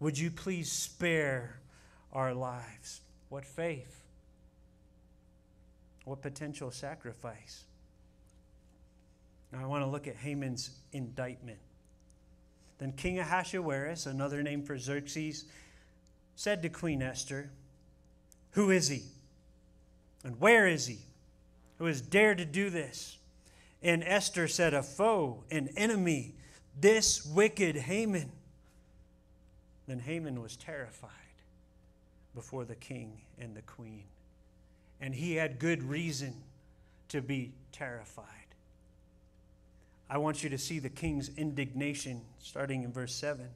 Would 0.00 0.18
you 0.18 0.30
please 0.30 0.72
spare 0.72 1.60
our 2.12 2.34
lives? 2.34 3.02
What 3.28 3.44
faith? 3.44 4.02
What 6.04 6.22
potential 6.22 6.70
sacrifice? 6.70 7.64
Now 9.52 9.62
I 9.62 9.66
want 9.66 9.84
to 9.84 9.90
look 9.90 10.06
at 10.08 10.16
Haman's 10.16 10.70
indictment. 10.92 11.58
Then 12.78 12.92
King 12.92 13.18
Ahasuerus, 13.18 14.06
another 14.06 14.42
name 14.42 14.62
for 14.62 14.78
Xerxes, 14.78 15.44
said 16.34 16.62
to 16.62 16.70
Queen 16.70 17.02
Esther, 17.02 17.50
Who 18.52 18.70
is 18.70 18.88
he? 18.88 19.02
And 20.24 20.40
where 20.40 20.66
is 20.66 20.86
he 20.86 21.00
who 21.78 21.84
has 21.84 22.00
dared 22.00 22.38
to 22.38 22.46
do 22.46 22.70
this? 22.70 23.18
And 23.82 24.04
Esther 24.04 24.46
said, 24.48 24.74
A 24.74 24.82
foe, 24.82 25.44
an 25.50 25.70
enemy, 25.76 26.34
this 26.78 27.24
wicked 27.24 27.76
Haman. 27.76 28.30
Then 29.86 29.98
Haman 30.00 30.40
was 30.42 30.56
terrified 30.56 31.10
before 32.34 32.64
the 32.64 32.74
king 32.74 33.22
and 33.38 33.56
the 33.56 33.62
queen. 33.62 34.04
And 35.00 35.14
he 35.14 35.34
had 35.34 35.58
good 35.58 35.82
reason 35.82 36.34
to 37.08 37.20
be 37.22 37.52
terrified. 37.72 38.26
I 40.08 40.18
want 40.18 40.42
you 40.42 40.50
to 40.50 40.58
see 40.58 40.78
the 40.78 40.90
king's 40.90 41.30
indignation 41.36 42.20
starting 42.38 42.82
in 42.82 42.92
verse 42.92 43.14
7. 43.14 43.48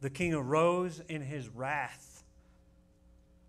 The 0.00 0.10
king 0.10 0.34
arose 0.34 1.00
in 1.08 1.22
his 1.22 1.48
wrath 1.48 2.13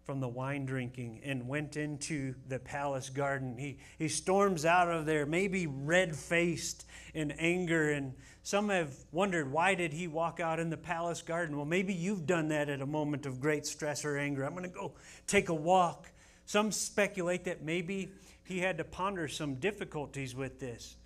from 0.06 0.20
the 0.20 0.28
wine 0.28 0.66
drinking 0.66 1.20
and 1.24 1.48
went 1.48 1.78
into 1.78 2.36
the 2.48 2.60
palace 2.60 3.10
garden. 3.10 3.58
He, 3.58 3.80
he 3.98 4.08
storms 4.08 4.64
out 4.64 4.90
of 4.90 5.08
there, 5.08 5.26
maybe 5.26 5.66
red 5.66 6.16
faced 6.16 6.86
in 7.16 7.32
anger. 7.32 7.92
And 7.92 8.14
some 8.44 8.70
have 8.70 8.96
wondered, 9.12 9.52
why 9.52 9.74
did 9.74 9.92
he 9.92 10.08
walk 10.08 10.40
out 10.40 10.60
in 10.60 10.70
the 10.70 10.78
palace 10.78 11.24
garden? 11.24 11.58
Well, 11.58 11.66
maybe 11.66 11.94
you've 11.94 12.28
done 12.28 12.50
that 12.50 12.70
at 12.70 12.82
a 12.82 12.86
moment 12.86 13.26
of 13.26 13.42
great 13.42 13.66
stress 13.66 14.06
or 14.06 14.16
anger. 14.16 14.46
I'm 14.46 14.52
going 14.52 14.64
to 14.64 14.70
go 14.70 14.94
take 15.26 15.50
a 15.50 15.56
walk. 15.56 16.12
Some 16.46 16.72
speculate 16.72 17.46
that 17.46 17.64
maybe 17.64 18.10
he 18.44 18.60
had 18.60 18.78
to 18.78 18.84
ponder 18.84 19.28
some 19.28 19.56
difficulties 19.56 20.36
with 20.36 20.60
this. 20.60 20.98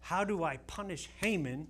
How 0.00 0.24
do 0.24 0.42
I 0.42 0.56
punish 0.66 1.10
Haman? 1.20 1.68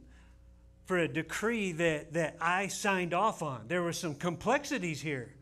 For 0.86 0.98
a 0.98 1.06
decree 1.06 1.70
that, 1.70 2.14
that 2.14 2.36
I 2.40 2.66
signed 2.66 3.14
off 3.14 3.42
on. 3.42 3.66
There 3.68 3.80
were 3.80 3.92
some 3.92 4.16
complexities 4.16 5.00
here 5.00 5.32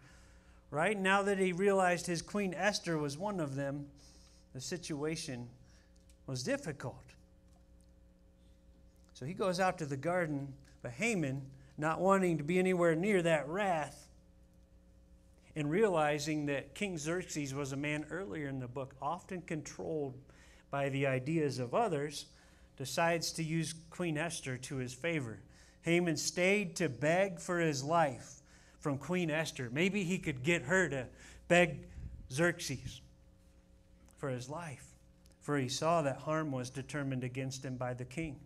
right? 0.70 0.98
Now 0.98 1.22
that 1.22 1.38
he 1.38 1.52
realized 1.52 2.06
his 2.06 2.22
Queen 2.22 2.54
Esther 2.54 2.98
was 2.98 3.16
one 3.16 3.40
of 3.40 3.54
them, 3.54 3.87
the 4.54 4.60
situation 4.60 5.48
was 6.26 6.42
difficult. 6.42 7.04
So 9.14 9.25
he 9.25 9.34
goes 9.34 9.60
out 9.60 9.78
to 9.78 9.87
the 9.87 9.96
garden, 9.96 10.52
but 10.82 10.92
Haman, 10.92 11.42
not 11.76 12.00
wanting 12.00 12.38
to 12.38 12.44
be 12.44 12.58
anywhere 12.58 12.94
near 12.94 13.22
that 13.22 13.48
wrath, 13.48 14.06
and 15.56 15.70
realizing 15.70 16.46
that 16.46 16.75
King 16.75 16.98
Xerxes 16.98 17.52
was 17.52 17.72
a 17.72 17.76
man 17.76 18.04
earlier 18.10 18.48
in 18.48 18.60
the 18.60 18.68
book, 18.68 18.94
often 19.02 19.42
controlled 19.42 20.14
by 20.70 20.88
the 20.88 21.06
ideas 21.06 21.58
of 21.58 21.75
others, 21.75 22.26
decides 22.76 23.32
to 23.32 23.42
use 23.42 23.75
Queen 23.90 24.16
Esther 24.16 24.56
to 24.56 24.76
his 24.76 24.92
favor. 24.92 25.40
Haman 25.82 26.16
stayed 26.16 26.76
to 26.76 26.88
beg 26.88 27.40
for 27.40 27.58
his 27.58 27.82
life 27.82 28.38
from 28.80 28.99
Queen 28.99 29.30
Esther. 29.30 29.68
Maybe 29.73 30.04
he 30.04 30.18
could 30.18 30.42
get 30.42 30.62
her 30.62 30.88
to 30.88 31.06
beg 31.49 31.87
Xerxes 32.32 33.00
for 34.18 34.28
his 34.28 34.49
life, 34.49 34.87
for 35.40 35.58
he 35.58 35.68
saw 35.68 36.02
that 36.02 36.18
harm 36.18 36.52
was 36.52 36.70
determined 36.70 37.25
against 37.25 37.64
him 37.64 37.76
by 37.76 37.94
the 37.94 38.04
king. 38.04 38.37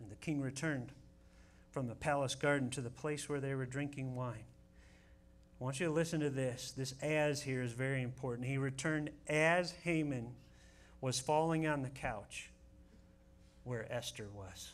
And 0.00 0.10
the 0.10 0.16
king 0.16 0.40
returned 0.40 0.92
from 1.70 1.88
the 1.88 1.94
palace 1.94 2.34
garden 2.34 2.70
to 2.70 2.80
the 2.80 2.90
place 2.90 3.28
where 3.28 3.40
they 3.40 3.54
were 3.54 3.66
drinking 3.66 4.14
wine. 4.14 4.44
I 5.60 5.64
want 5.64 5.80
you 5.80 5.86
to 5.86 5.92
listen 5.92 6.20
to 6.20 6.30
this. 6.30 6.72
This 6.76 6.94
as 7.00 7.42
here 7.42 7.62
is 7.62 7.72
very 7.72 8.02
important. 8.02 8.46
He 8.46 8.58
returned 8.58 9.10
as 9.26 9.72
Haman 9.84 10.34
was 11.00 11.18
falling 11.18 11.66
on 11.66 11.82
the 11.82 11.88
couch 11.88 12.50
where 13.64 13.90
Esther 13.90 14.28
was. 14.34 14.72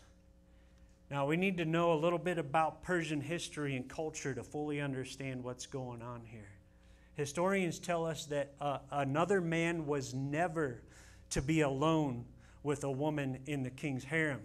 Now, 1.13 1.27
we 1.27 1.37
need 1.37 1.59
to 1.59 1.67
know 1.67 1.93
a 1.93 2.01
little 2.01 2.19
bit 2.19 2.39
about 2.39 2.83
Persian 2.83 3.21
history 3.21 3.77
and 3.77 3.87
culture 3.87 4.35
to 4.35 4.43
fully 4.43 4.81
understand 4.81 5.45
what's 5.45 5.67
going 5.67 6.01
on 6.01 6.23
here. 6.25 6.49
Historians 7.17 7.79
tell 7.79 8.07
us 8.07 8.25
that 8.27 8.55
uh, 8.63 8.79
another 8.91 9.43
man 9.43 9.87
was 9.87 10.15
never 10.15 10.81
to 11.29 11.43
be 11.43 11.61
alone 11.61 12.25
with 12.63 12.83
a 12.85 12.91
woman 12.91 13.41
in 13.45 13.63
the 13.63 13.69
king's 13.69 14.05
harem. 14.05 14.41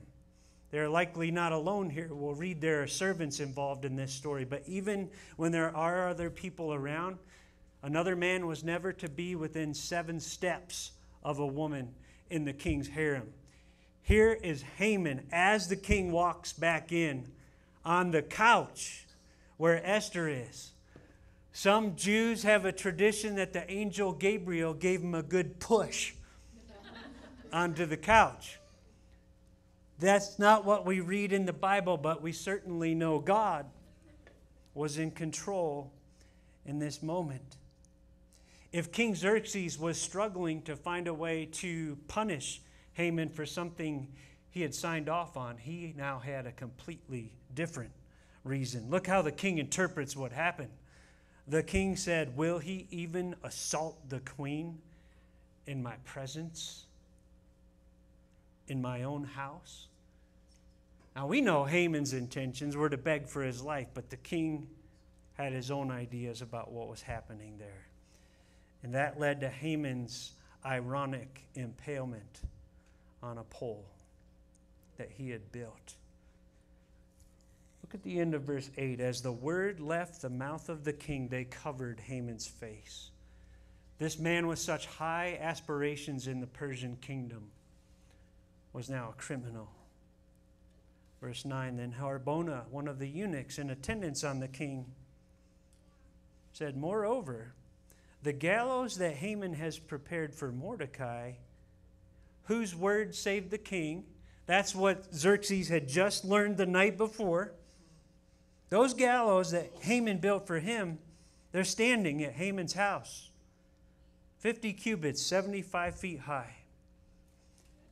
They're 0.70 0.90
likely 0.90 1.32
not 1.32 1.54
alone 1.54 1.90
here. 1.90 2.10
We'll 2.12 2.36
read 2.36 2.60
there 2.60 2.84
are 2.84 2.88
servants 2.88 3.40
involved 3.40 3.86
in 3.86 3.96
this 3.96 4.12
story. 4.12 4.44
But 4.44 4.64
even 4.68 5.10
when 5.38 5.54
there 5.54 5.74
are 5.74 6.10
other 6.10 6.30
people 6.30 6.74
around, 6.74 7.18
another 7.82 8.18
man 8.18 8.46
was 8.46 8.66
never 8.66 8.92
to 8.92 9.08
be 9.08 9.36
within 9.36 9.74
seven 9.74 10.20
steps 10.20 10.92
of 11.24 11.40
a 11.40 11.48
woman 11.48 11.94
in 12.30 12.44
the 12.44 12.52
king's 12.52 12.90
harem. 12.90 13.32
Here 14.08 14.40
is 14.42 14.64
Haman 14.78 15.28
as 15.34 15.68
the 15.68 15.76
king 15.76 16.14
walks 16.14 16.54
back 16.54 16.94
in 16.94 17.28
on 17.84 18.12
the 18.12 18.22
couch 18.22 19.06
where 19.58 19.86
Esther 19.86 20.30
is. 20.30 20.72
Some 21.52 21.98
Jews 21.98 22.44
have 22.44 22.64
a 22.64 22.72
tradition 22.72 23.36
that 23.36 23.52
the 23.52 23.70
angel 23.70 24.14
Gabriel 24.14 24.74
gave 24.74 25.02
him 25.02 25.14
a 25.14 25.22
good 25.22 25.60
push 25.60 26.14
onto 27.52 27.86
the 27.86 27.98
couch. 27.98 28.60
That's 30.00 30.40
not 30.40 30.64
what 30.64 30.86
we 30.86 31.02
read 31.02 31.34
in 31.34 31.46
the 31.46 31.52
Bible, 31.52 31.98
but 31.98 32.22
we 32.22 32.32
certainly 32.32 32.96
know 32.96 33.20
God 33.20 33.66
was 34.74 34.98
in 34.98 35.12
control 35.12 35.92
in 36.66 36.80
this 36.80 37.04
moment. 37.04 37.58
If 38.72 38.94
King 38.94 39.16
Xerxes 39.16 39.78
was 39.78 40.00
struggling 40.00 40.62
to 40.62 40.78
find 40.78 41.10
a 41.10 41.14
way 41.14 41.46
to 41.56 41.98
punish 42.08 42.62
Haman 42.98 43.30
for 43.30 43.46
something 43.46 44.08
he 44.50 44.64
had 44.64 44.74
signed 44.74 45.08
off 45.08 45.38
on, 45.38 45.56
he 45.58 45.94
now 45.96 46.18
had 46.18 46.48
a 46.48 46.52
completely 46.52 47.32
different 47.54 47.92
reason. 48.44 48.90
Look 48.90 49.06
how 49.06 49.22
the 49.22 49.32
king 49.32 49.60
interprets 49.60 50.16
what 50.16 50.32
happened. 50.32 50.72
The 51.48 51.62
king 51.62 51.96
said, 51.96 52.36
Will 52.36 52.58
he 52.58 52.88
even 52.90 53.36
assault 53.44 54.10
the 54.10 54.20
queen 54.22 54.80
in 55.68 55.84
my 55.84 55.94
presence, 56.06 56.88
in 58.68 58.82
my 58.82 59.04
own 59.04 59.26
house? 59.26 59.90
Now 61.16 61.28
we 61.28 61.40
know 61.40 61.66
Haman's 61.66 62.14
intentions 62.14 62.76
were 62.76 62.90
to 62.90 62.98
beg 62.98 63.28
for 63.28 63.44
his 63.44 63.62
life, 63.62 63.90
but 63.94 64.10
the 64.10 64.18
king 64.18 64.68
had 65.36 65.54
his 65.54 65.70
own 65.70 65.92
ideas 65.92 66.42
about 66.42 66.72
what 66.72 66.88
was 66.88 67.04
happening 67.04 67.60
there. 67.60 67.86
And 68.82 68.96
that 68.96 69.20
led 69.20 69.42
to 69.42 69.50
Haman's 69.50 70.32
ironic 70.66 71.44
impalement 71.54 72.42
on 73.22 73.38
a 73.38 73.44
pole 73.44 73.86
that 74.98 75.10
he 75.12 75.30
had 75.30 75.52
built. 75.52 75.96
Look 77.84 77.94
at 77.94 78.04
the 78.04 78.20
end 78.20 78.34
of 78.34 78.44
verse 78.44 78.70
8. 78.78 79.00
As 79.00 79.22
the 79.22 79.32
word 79.32 79.80
left 79.80 80.22
the 80.22 80.30
mouth 80.30 80.68
of 80.70 80.84
the 80.84 80.94
king, 80.94 81.30
they 81.30 81.46
covered 81.46 82.00
Haman's 82.02 82.48
face. 82.48 83.12
This 84.00 84.20
man 84.20 84.48
with 84.48 84.60
such 84.60 84.86
high 84.86 85.38
aspirations 85.42 86.28
in 86.28 86.42
the 86.42 86.48
Persian 86.48 86.98
kingdom 86.98 87.50
was 88.74 88.90
now 88.90 89.10
a 89.10 89.20
criminal. 89.20 89.70
Verse 91.22 91.46
9 91.46 91.78
Then 91.78 91.96
Harbona, 92.00 92.68
one 92.70 92.88
of 92.88 93.00
the 93.00 93.08
eunuchs 93.08 93.58
in 93.58 93.70
attendance 93.70 94.24
on 94.24 94.40
the 94.40 94.48
king, 94.48 94.86
said, 96.54 96.76
Moreover, 96.76 97.54
the 98.22 98.34
gallows 98.34 98.98
that 98.98 99.16
Haman 99.16 99.54
has 99.54 99.80
prepared 99.80 100.36
for 100.36 100.52
Mordecai 100.52 101.34
whose 102.48 102.76
word 102.76 103.14
saved 103.16 103.52
the 103.52 103.58
king. 103.58 104.06
That's 104.46 104.74
what 104.74 105.14
Xerxes 105.14 105.70
had 105.70 105.88
just 105.88 106.26
learned 106.26 106.58
the 106.58 106.66
night 106.66 106.98
before. 106.98 107.54
Those 108.70 108.94
gallows 108.94 109.52
that 109.52 109.72
Haman 109.82 110.18
built 110.18 110.48
for 110.48 110.60
him, 110.60 111.00
they're 111.52 111.64
standing 111.64 112.24
at 112.24 112.34
Haman's 112.34 112.74
house. 112.74 113.30
50 114.40 114.74
cubits, 114.74 115.22
75 115.22 115.96
feet 115.96 116.20
high. 116.22 116.56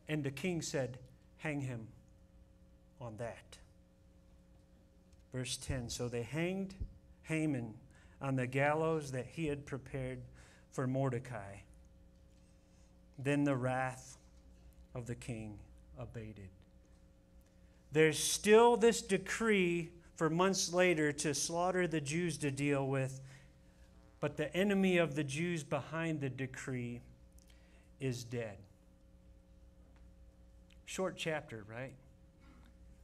And 0.07 0.24
the 0.24 0.31
king 0.31 0.62
said, 0.62 0.97
Hang 1.38 1.62
him 1.62 1.88
on 3.01 3.17
that. 3.17 3.57
Verse 5.33 5.57
10 5.57 5.89
So 5.89 6.07
they 6.07 6.24
hanged 6.24 6.75
Haman 7.24 7.74
on 8.21 8.35
the 8.35 8.47
gallows 8.47 9.12
that 9.12 9.27
he 9.33 9.47
had 9.47 9.65
prepared 9.65 10.19
for 10.71 10.88
Mordecai. 10.88 11.57
Then 13.17 13.43
the 13.43 13.55
wrath 13.55 14.17
of 14.95 15.05
the 15.05 15.15
king 15.15 15.59
abated. 15.99 16.49
There's 17.91 18.17
still 18.17 18.77
this 18.77 19.01
decree 19.01 19.91
for 20.15 20.29
months 20.29 20.73
later 20.73 21.11
to 21.11 21.33
slaughter 21.33 21.87
the 21.87 22.01
Jews 22.01 22.37
to 22.39 22.49
deal 22.49 22.87
with, 22.87 23.21
but 24.21 24.37
the 24.37 24.53
enemy 24.55 24.97
of 24.97 25.15
the 25.15 25.23
Jews 25.23 25.63
behind 25.63 26.21
the 26.21 26.29
decree 26.29 27.01
is 27.99 28.23
dead. 28.23 28.57
Short 30.85 31.15
chapter, 31.17 31.65
right? 31.69 31.93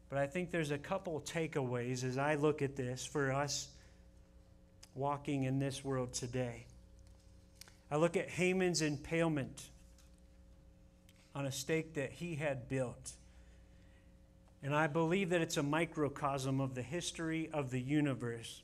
But 0.10 0.18
I 0.18 0.28
think 0.28 0.52
there's 0.52 0.72
a 0.72 0.78
couple 0.78 1.22
takeaways 1.22 2.04
as 2.04 2.18
I 2.18 2.36
look 2.36 2.62
at 2.62 2.76
this 2.76 3.06
for 3.06 3.32
us 3.32 3.70
walking 4.96 5.44
in 5.44 5.60
this 5.60 5.84
world 5.84 6.14
today. 6.14 6.66
I 7.90 7.98
look 7.98 8.16
at 8.16 8.30
Haman's 8.30 8.82
impalement 8.82 9.70
on 11.34 11.46
a 11.46 11.52
stake 11.52 11.94
that 11.94 12.12
he 12.12 12.36
had 12.36 12.68
built. 12.68 13.14
And 14.64 14.76
I 14.76 14.88
believe 14.88 15.30
that 15.30 15.42
it's 15.42 15.58
a 15.58 15.64
microcosm 15.64 16.62
of 16.62 16.76
the 16.76 16.82
history 16.82 17.50
of 17.52 17.72
the 17.72 17.80
universe. 17.80 18.62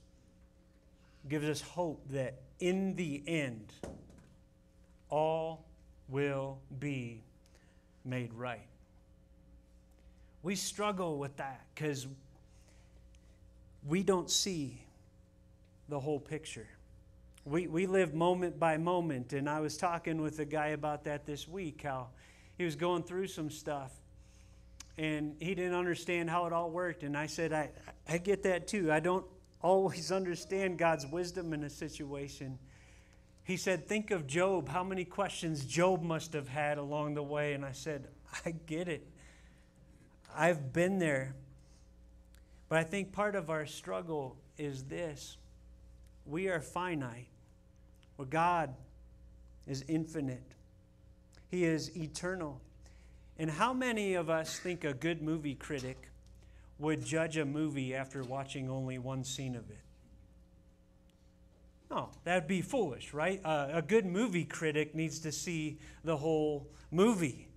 It 1.25 1.29
gives 1.29 1.47
us 1.47 1.61
hope 1.61 2.01
that 2.11 2.35
in 2.59 2.95
the 2.95 3.23
end, 3.25 3.73
all 5.09 5.65
will 6.09 6.59
be 6.79 7.21
made 8.05 8.33
right. 8.33 8.67
We 10.43 10.55
struggle 10.55 11.17
with 11.17 11.35
that 11.37 11.61
because 11.73 12.07
we 13.87 14.03
don't 14.03 14.29
see 14.29 14.81
the 15.89 15.99
whole 15.99 16.19
picture. 16.19 16.67
We, 17.45 17.67
we 17.67 17.85
live 17.87 18.13
moment 18.13 18.59
by 18.59 18.77
moment, 18.77 19.33
and 19.33 19.49
I 19.49 19.61
was 19.61 19.77
talking 19.77 20.21
with 20.21 20.39
a 20.39 20.45
guy 20.45 20.67
about 20.67 21.05
that 21.05 21.25
this 21.25 21.47
week, 21.47 21.81
how 21.83 22.07
he 22.57 22.65
was 22.65 22.75
going 22.75 23.03
through 23.03 23.27
some 23.27 23.49
stuff 23.49 23.91
and 24.97 25.35
he 25.39 25.53
didn't 25.53 25.75
understand 25.75 26.29
how 26.29 26.45
it 26.47 26.53
all 26.53 26.71
worked. 26.71 27.03
And 27.03 27.15
I 27.15 27.27
said, 27.27 27.53
I, 27.53 27.69
I 28.07 28.17
get 28.17 28.43
that 28.43 28.67
too. 28.67 28.91
I 28.91 28.99
don't 28.99 29.25
always 29.61 30.11
understand 30.11 30.77
God's 30.77 31.05
wisdom 31.05 31.53
in 31.53 31.63
a 31.63 31.69
situation. 31.69 32.57
He 33.43 33.57
said, 33.57 33.87
Think 33.87 34.11
of 34.11 34.25
Job, 34.27 34.67
how 34.67 34.83
many 34.83 35.05
questions 35.05 35.65
Job 35.65 36.01
must 36.01 36.33
have 36.33 36.47
had 36.47 36.77
along 36.77 37.13
the 37.13 37.23
way. 37.23 37.53
And 37.53 37.63
I 37.63 37.71
said, 37.73 38.07
I 38.45 38.51
get 38.65 38.87
it. 38.87 39.07
I've 40.35 40.73
been 40.73 40.99
there. 40.99 41.35
But 42.69 42.79
I 42.79 42.83
think 42.83 43.13
part 43.13 43.35
of 43.35 43.49
our 43.49 43.65
struggle 43.65 44.35
is 44.57 44.83
this 44.83 45.37
we 46.25 46.49
are 46.49 46.59
finite, 46.59 47.29
where 48.17 48.27
God 48.27 48.73
is 49.65 49.85
infinite, 49.87 50.56
He 51.49 51.63
is 51.63 51.95
eternal. 51.95 52.61
And 53.39 53.49
how 53.49 53.73
many 53.73 54.15
of 54.15 54.29
us 54.29 54.59
think 54.59 54.83
a 54.83 54.93
good 54.93 55.21
movie 55.21 55.55
critic 55.55 56.09
would 56.79 57.03
judge 57.03 57.37
a 57.37 57.45
movie 57.45 57.95
after 57.95 58.23
watching 58.23 58.69
only 58.69 58.97
one 58.97 59.23
scene 59.23 59.55
of 59.55 59.69
it? 59.69 59.79
No, 61.89 62.09
that'd 62.25 62.47
be 62.47 62.61
foolish, 62.61 63.13
right? 63.13 63.39
Uh, 63.45 63.69
a 63.71 63.81
good 63.81 64.05
movie 64.05 64.43
critic 64.43 64.93
needs 64.93 65.19
to 65.19 65.31
see 65.31 65.77
the 66.03 66.17
whole 66.17 66.67
movie. 66.91 67.47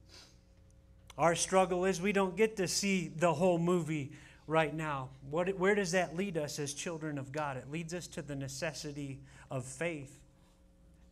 Our 1.19 1.35
struggle 1.35 1.85
is 1.85 2.01
we 2.01 2.13
don't 2.13 2.37
get 2.37 2.57
to 2.59 2.69
see 2.69 3.09
the 3.09 3.35
whole 3.35 3.59
movie 3.59 4.13
right 4.47 4.75
now. 4.75 5.09
What, 5.31 5.49
where 5.59 5.75
does 5.75 5.93
that 5.93 6.17
lead 6.17 6.37
us 6.37 6.59
as 6.59 6.75
children 6.75 7.19
of 7.19 7.33
God? 7.33 7.57
It 7.57 7.71
leads 7.71 7.93
us 7.93 8.07
to 8.09 8.23
the 8.23 8.37
necessity 8.37 9.19
of 9.51 9.65
faith 9.65 10.19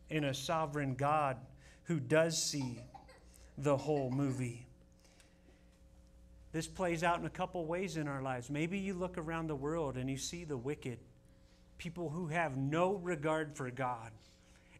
in 0.09 0.23
a 0.23 0.33
sovereign 0.33 0.95
God 0.95 1.37
who 1.89 1.99
does 1.99 2.41
see 2.41 2.77
the 3.57 3.75
whole 3.75 4.11
movie. 4.11 4.63
This 6.51 6.67
plays 6.67 7.03
out 7.03 7.19
in 7.19 7.25
a 7.25 7.31
couple 7.31 7.65
ways 7.65 7.97
in 7.97 8.07
our 8.07 8.21
lives. 8.21 8.47
Maybe 8.51 8.77
you 8.77 8.93
look 8.93 9.17
around 9.17 9.47
the 9.47 9.55
world 9.55 9.97
and 9.97 10.07
you 10.07 10.17
see 10.17 10.43
the 10.43 10.55
wicked, 10.55 10.99
people 11.79 12.11
who 12.11 12.27
have 12.27 12.55
no 12.55 12.93
regard 12.93 13.57
for 13.57 13.71
God, 13.71 14.11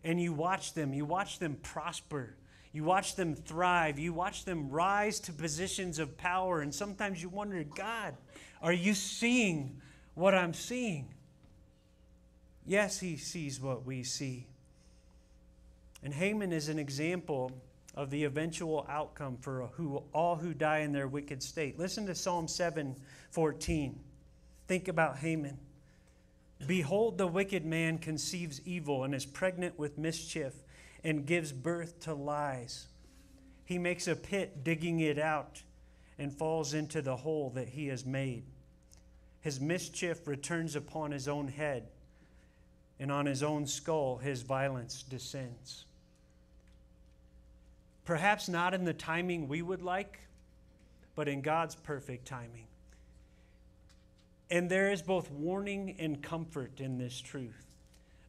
and 0.04 0.22
you 0.22 0.34
watch 0.34 0.76
them, 0.76 0.94
you 0.94 1.04
watch 1.04 1.40
them 1.40 1.58
prosper. 1.64 2.36
You 2.72 2.84
watch 2.84 3.16
them 3.16 3.34
thrive. 3.34 3.98
You 3.98 4.14
watch 4.14 4.46
them 4.46 4.70
rise 4.70 5.20
to 5.22 5.34
positions 5.34 5.98
of 5.98 6.16
power. 6.16 6.62
And 6.62 6.74
sometimes 6.74 7.20
you 7.20 7.28
wonder, 7.28 7.64
God, 7.64 8.16
are 8.62 8.72
you 8.72 8.94
seeing 8.94 9.82
what 10.14 10.36
I'm 10.36 10.54
seeing? 10.54 11.12
Yes, 12.68 13.00
he 13.00 13.18
sees 13.18 13.60
what 13.60 13.88
we 13.88 14.04
see. 14.04 14.49
And 16.04 16.14
Haman 16.14 16.54
is 16.54 16.70
an 16.70 16.80
example 16.80 17.52
of 17.96 18.10
the 18.10 18.24
eventual 18.24 18.86
outcome 18.90 19.38
for 19.38 19.70
who, 19.74 20.04
all 20.14 20.36
who 20.36 20.54
die 20.54 20.80
in 20.80 20.94
their 20.94 21.08
wicked 21.08 21.44
state. 21.44 21.78
Listen 21.78 22.06
to 22.06 22.16
Psalm 22.16 22.48
7 22.48 22.96
14. 23.32 24.00
Think 24.68 24.88
about 24.88 25.18
Haman. 25.18 25.58
Behold, 26.66 27.18
the 27.18 27.28
wicked 27.28 27.66
man 27.66 27.98
conceives 27.98 28.62
evil 28.66 29.04
and 29.04 29.16
is 29.16 29.26
pregnant 29.26 29.80
with 29.80 29.98
mischief 29.98 30.54
and 31.04 31.26
gives 31.26 31.52
birth 31.52 32.00
to 32.02 32.14
lies. 32.14 32.88
He 33.66 33.78
makes 33.78 34.08
a 34.08 34.16
pit, 34.16 34.64
digging 34.64 35.00
it 35.00 35.18
out, 35.18 35.64
and 36.18 36.34
falls 36.34 36.74
into 36.74 37.02
the 37.02 37.16
hole 37.16 37.50
that 37.52 37.70
he 37.70 37.88
has 37.88 38.06
made. 38.06 38.44
His 39.42 39.62
mischief 39.62 40.28
returns 40.28 40.76
upon 40.76 41.12
his 41.12 41.28
own 41.28 41.48
head, 41.48 41.88
and 43.00 43.12
on 43.12 43.26
his 43.26 43.42
own 43.42 43.66
skull 43.66 44.18
his 44.18 44.42
violence 44.42 45.04
descends. 45.04 45.86
Perhaps 48.10 48.50
not 48.50 48.74
in 48.74 48.86
the 48.86 48.94
timing 48.94 49.48
we 49.48 49.62
would 49.62 49.84
like, 49.84 50.20
but 51.14 51.28
in 51.28 51.42
God's 51.42 51.76
perfect 51.76 52.26
timing. 52.26 52.66
And 54.50 54.68
there 54.68 54.92
is 54.92 55.04
both 55.04 55.30
warning 55.30 55.96
and 56.00 56.20
comfort 56.20 56.82
in 56.82 56.98
this 56.98 57.22
truth. 57.22 57.76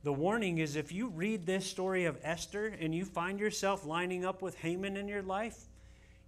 The 0.02 0.12
warning 0.12 0.58
is 0.58 0.76
if 0.76 0.92
you 0.92 1.08
read 1.08 1.46
this 1.46 1.64
story 1.64 2.04
of 2.04 2.18
Esther 2.22 2.76
and 2.78 2.94
you 2.94 3.06
find 3.06 3.40
yourself 3.40 3.86
lining 3.86 4.22
up 4.22 4.42
with 4.42 4.54
Haman 4.56 4.98
in 4.98 5.08
your 5.08 5.22
life, 5.22 5.58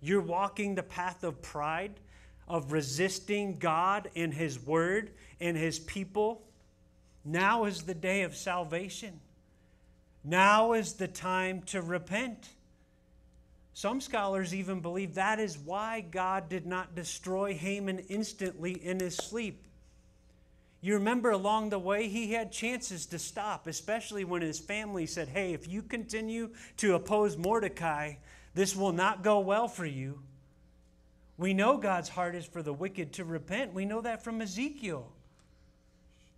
you're 0.00 0.22
walking 0.22 0.74
the 0.74 0.82
path 0.82 1.22
of 1.22 1.42
pride, 1.42 2.00
of 2.48 2.72
resisting 2.72 3.58
God 3.58 4.08
and 4.16 4.32
His 4.32 4.64
Word 4.64 5.10
and 5.40 5.58
His 5.58 5.78
people. 5.78 6.40
Now 7.22 7.66
is 7.66 7.82
the 7.82 7.92
day 7.92 8.22
of 8.22 8.34
salvation. 8.34 9.20
Now 10.24 10.72
is 10.72 10.94
the 10.94 11.06
time 11.06 11.60
to 11.66 11.82
repent. 11.82 12.48
Some 13.74 14.00
scholars 14.00 14.54
even 14.54 14.80
believe 14.80 15.14
that 15.14 15.40
is 15.40 15.58
why 15.58 16.02
God 16.02 16.48
did 16.48 16.66
not 16.66 16.94
destroy 16.94 17.54
Haman 17.54 18.00
instantly 18.08 18.72
in 18.72 19.00
his 19.00 19.16
sleep. 19.16 19.64
You 20.82 20.94
remember 20.94 21.30
along 21.30 21.70
the 21.70 21.78
way, 21.78 22.08
he 22.08 22.32
had 22.32 22.52
chances 22.52 23.06
to 23.06 23.18
stop, 23.18 23.66
especially 23.66 24.24
when 24.24 24.42
his 24.42 24.58
family 24.58 25.06
said, 25.06 25.28
Hey, 25.28 25.54
if 25.54 25.68
you 25.68 25.80
continue 25.80 26.50
to 26.78 26.96
oppose 26.96 27.36
Mordecai, 27.36 28.14
this 28.54 28.76
will 28.76 28.92
not 28.92 29.22
go 29.22 29.38
well 29.38 29.68
for 29.68 29.86
you. 29.86 30.18
We 31.38 31.54
know 31.54 31.78
God's 31.78 32.08
heart 32.08 32.34
is 32.34 32.44
for 32.44 32.62
the 32.62 32.72
wicked 32.72 33.12
to 33.14 33.24
repent. 33.24 33.72
We 33.72 33.84
know 33.84 34.00
that 34.02 34.22
from 34.22 34.42
Ezekiel. 34.42 35.10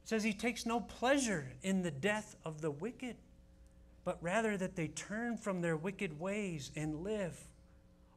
It 0.04 0.08
says 0.08 0.22
he 0.22 0.34
takes 0.34 0.66
no 0.66 0.80
pleasure 0.80 1.50
in 1.62 1.82
the 1.82 1.90
death 1.90 2.36
of 2.44 2.60
the 2.60 2.70
wicked 2.70 3.16
but 4.04 4.18
rather 4.20 4.56
that 4.56 4.76
they 4.76 4.88
turn 4.88 5.36
from 5.36 5.60
their 5.60 5.76
wicked 5.76 6.20
ways 6.20 6.70
and 6.76 7.02
live. 7.02 7.38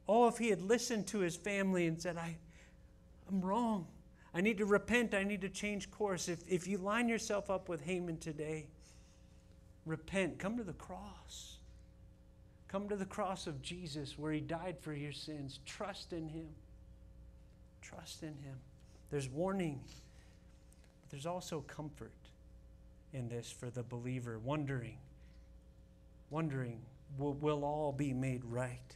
Oh, 0.07 0.27
if 0.27 0.37
he 0.37 0.49
had 0.49 0.61
listened 0.61 1.07
to 1.07 1.19
his 1.19 1.35
family 1.35 1.87
and 1.87 2.01
said, 2.01 2.17
I, 2.17 2.35
I'm 3.29 3.41
wrong. 3.41 3.87
I 4.33 4.41
need 4.41 4.57
to 4.57 4.65
repent. 4.65 5.13
I 5.13 5.23
need 5.23 5.41
to 5.41 5.49
change 5.49 5.89
course. 5.89 6.27
If, 6.27 6.39
if 6.47 6.67
you 6.67 6.77
line 6.77 7.07
yourself 7.07 7.49
up 7.49 7.69
with 7.69 7.81
Haman 7.81 8.17
today, 8.17 8.67
repent. 9.85 10.39
Come 10.39 10.57
to 10.57 10.63
the 10.63 10.73
cross. 10.73 11.57
Come 12.67 12.89
to 12.89 12.97
the 12.97 13.05
cross 13.05 13.47
of 13.47 13.61
Jesus 13.61 14.19
where 14.19 14.31
he 14.31 14.41
died 14.41 14.75
for 14.79 14.93
your 14.93 15.13
sins. 15.13 15.59
Trust 15.65 16.11
in 16.11 16.27
him. 16.27 16.47
Trust 17.81 18.23
in 18.23 18.29
him. 18.29 18.57
There's 19.09 19.29
warning, 19.29 19.79
but 21.01 21.09
there's 21.09 21.25
also 21.25 21.61
comfort 21.61 22.11
in 23.13 23.29
this 23.29 23.49
for 23.49 23.69
the 23.69 23.83
believer, 23.83 24.37
wondering 24.37 24.97
wondering, 26.29 26.81
will, 27.17 27.33
will 27.33 27.63
all 27.63 27.91
be 27.91 28.13
made 28.13 28.43
right? 28.45 28.95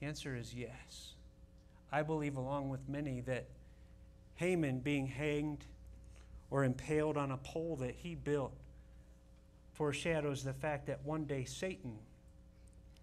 The 0.00 0.06
answer 0.06 0.34
is 0.36 0.54
yes. 0.54 1.12
I 1.92 2.02
believe, 2.02 2.36
along 2.36 2.70
with 2.70 2.88
many, 2.88 3.20
that 3.22 3.46
Haman 4.36 4.80
being 4.80 5.06
hanged 5.06 5.64
or 6.50 6.64
impaled 6.64 7.16
on 7.16 7.30
a 7.30 7.36
pole 7.36 7.76
that 7.76 7.94
he 7.96 8.14
built 8.14 8.52
foreshadows 9.74 10.44
the 10.44 10.52
fact 10.52 10.86
that 10.86 11.04
one 11.04 11.24
day 11.24 11.44
Satan 11.44 11.98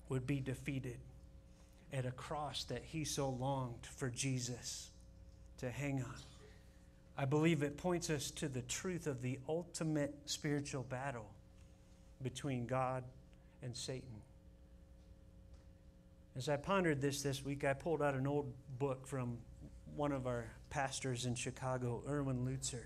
would 0.09 0.25
be 0.25 0.39
defeated 0.39 0.97
at 1.93 2.05
a 2.05 2.11
cross 2.11 2.63
that 2.65 2.83
he 2.83 3.03
so 3.03 3.29
longed 3.29 3.85
for 3.95 4.09
Jesus. 4.09 4.89
to 5.57 5.69
hang 5.69 6.01
on. 6.01 6.15
I 7.17 7.25
believe 7.25 7.61
it 7.61 7.77
points 7.77 8.09
us 8.09 8.31
to 8.31 8.47
the 8.47 8.63
truth 8.63 9.05
of 9.05 9.21
the 9.21 9.39
ultimate 9.47 10.15
spiritual 10.25 10.83
battle 10.83 11.29
between 12.23 12.65
God 12.65 13.03
and 13.61 13.75
Satan. 13.75 14.21
As 16.35 16.47
I 16.47 16.55
pondered 16.55 17.01
this 17.01 17.21
this 17.21 17.43
week, 17.43 17.65
I 17.65 17.73
pulled 17.73 18.01
out 18.01 18.13
an 18.13 18.25
old 18.25 18.53
book 18.79 19.05
from 19.05 19.37
one 19.95 20.11
of 20.11 20.27
our 20.27 20.45
pastors 20.69 21.25
in 21.25 21.35
Chicago, 21.35 22.01
Erwin 22.07 22.45
Lutzer. 22.45 22.85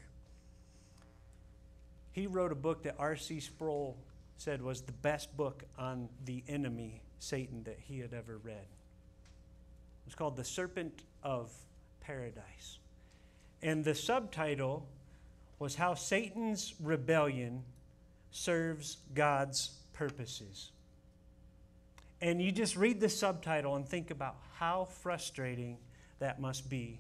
He 2.12 2.28
wrote 2.28 2.52
a 2.52 2.56
book 2.56 2.84
that 2.84 2.96
R.C. 2.98 3.40
Sproul 3.40 3.98
said 4.38 4.62
was 4.62 4.82
the 4.82 4.92
best 4.92 5.36
book 5.38 5.64
on 5.78 6.10
the 6.26 6.44
enemy, 6.48 7.02
Satan, 7.20 7.64
that 7.66 7.78
he 7.80 8.00
had 8.00 8.14
ever 8.14 8.38
read. 8.38 8.56
It 8.56 10.06
was 10.06 10.16
called 10.16 10.36
The 10.36 10.44
Serpent 10.44 11.04
of 11.24 11.52
Paradise. 12.02 12.80
And 13.62 13.84
the 13.84 13.96
subtitle 13.96 14.88
was 15.60 15.76
How 15.76 15.94
Satan's 15.94 16.74
Rebellion 16.82 17.64
Serves 18.36 18.98
God's 19.14 19.72
Purposes. 19.94 20.72
And 22.20 22.42
you 22.42 22.52
just 22.52 22.76
read 22.76 23.00
the 23.00 23.08
subtitle 23.08 23.78
and 23.78 23.88
think 23.88 24.12
about 24.12 24.36
how 24.56 24.90
frustrating 25.02 25.78
that 26.20 26.42
must 26.42 26.70
be 26.70 27.00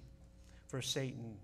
for 0.67 0.81
Satan. 0.81 1.35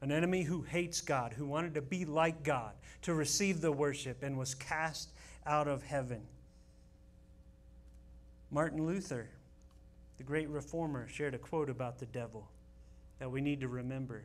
An 0.00 0.10
enemy 0.10 0.42
who 0.42 0.62
hates 0.62 1.02
God, 1.02 1.34
who 1.34 1.44
wanted 1.44 1.74
to 1.74 1.82
be 1.82 2.06
like 2.06 2.44
God, 2.44 2.72
to 3.02 3.12
receive 3.12 3.60
the 3.60 3.70
worship, 3.70 4.22
and 4.22 4.38
was 4.38 4.54
cast 4.54 5.10
out 5.44 5.68
of 5.68 5.82
heaven. 5.82 6.22
Martin 8.50 8.86
Luther, 8.86 9.28
the 10.16 10.24
great 10.24 10.48
reformer, 10.48 11.08
shared 11.08 11.34
a 11.34 11.38
quote 11.38 11.68
about 11.68 11.98
the 11.98 12.06
devil 12.06 12.48
that 13.18 13.30
we 13.30 13.42
need 13.42 13.60
to 13.60 13.68
remember. 13.68 14.22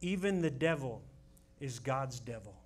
Even 0.00 0.42
the 0.42 0.50
devil 0.50 1.02
is 1.60 1.78
God's 1.78 2.18
devil. 2.18 2.56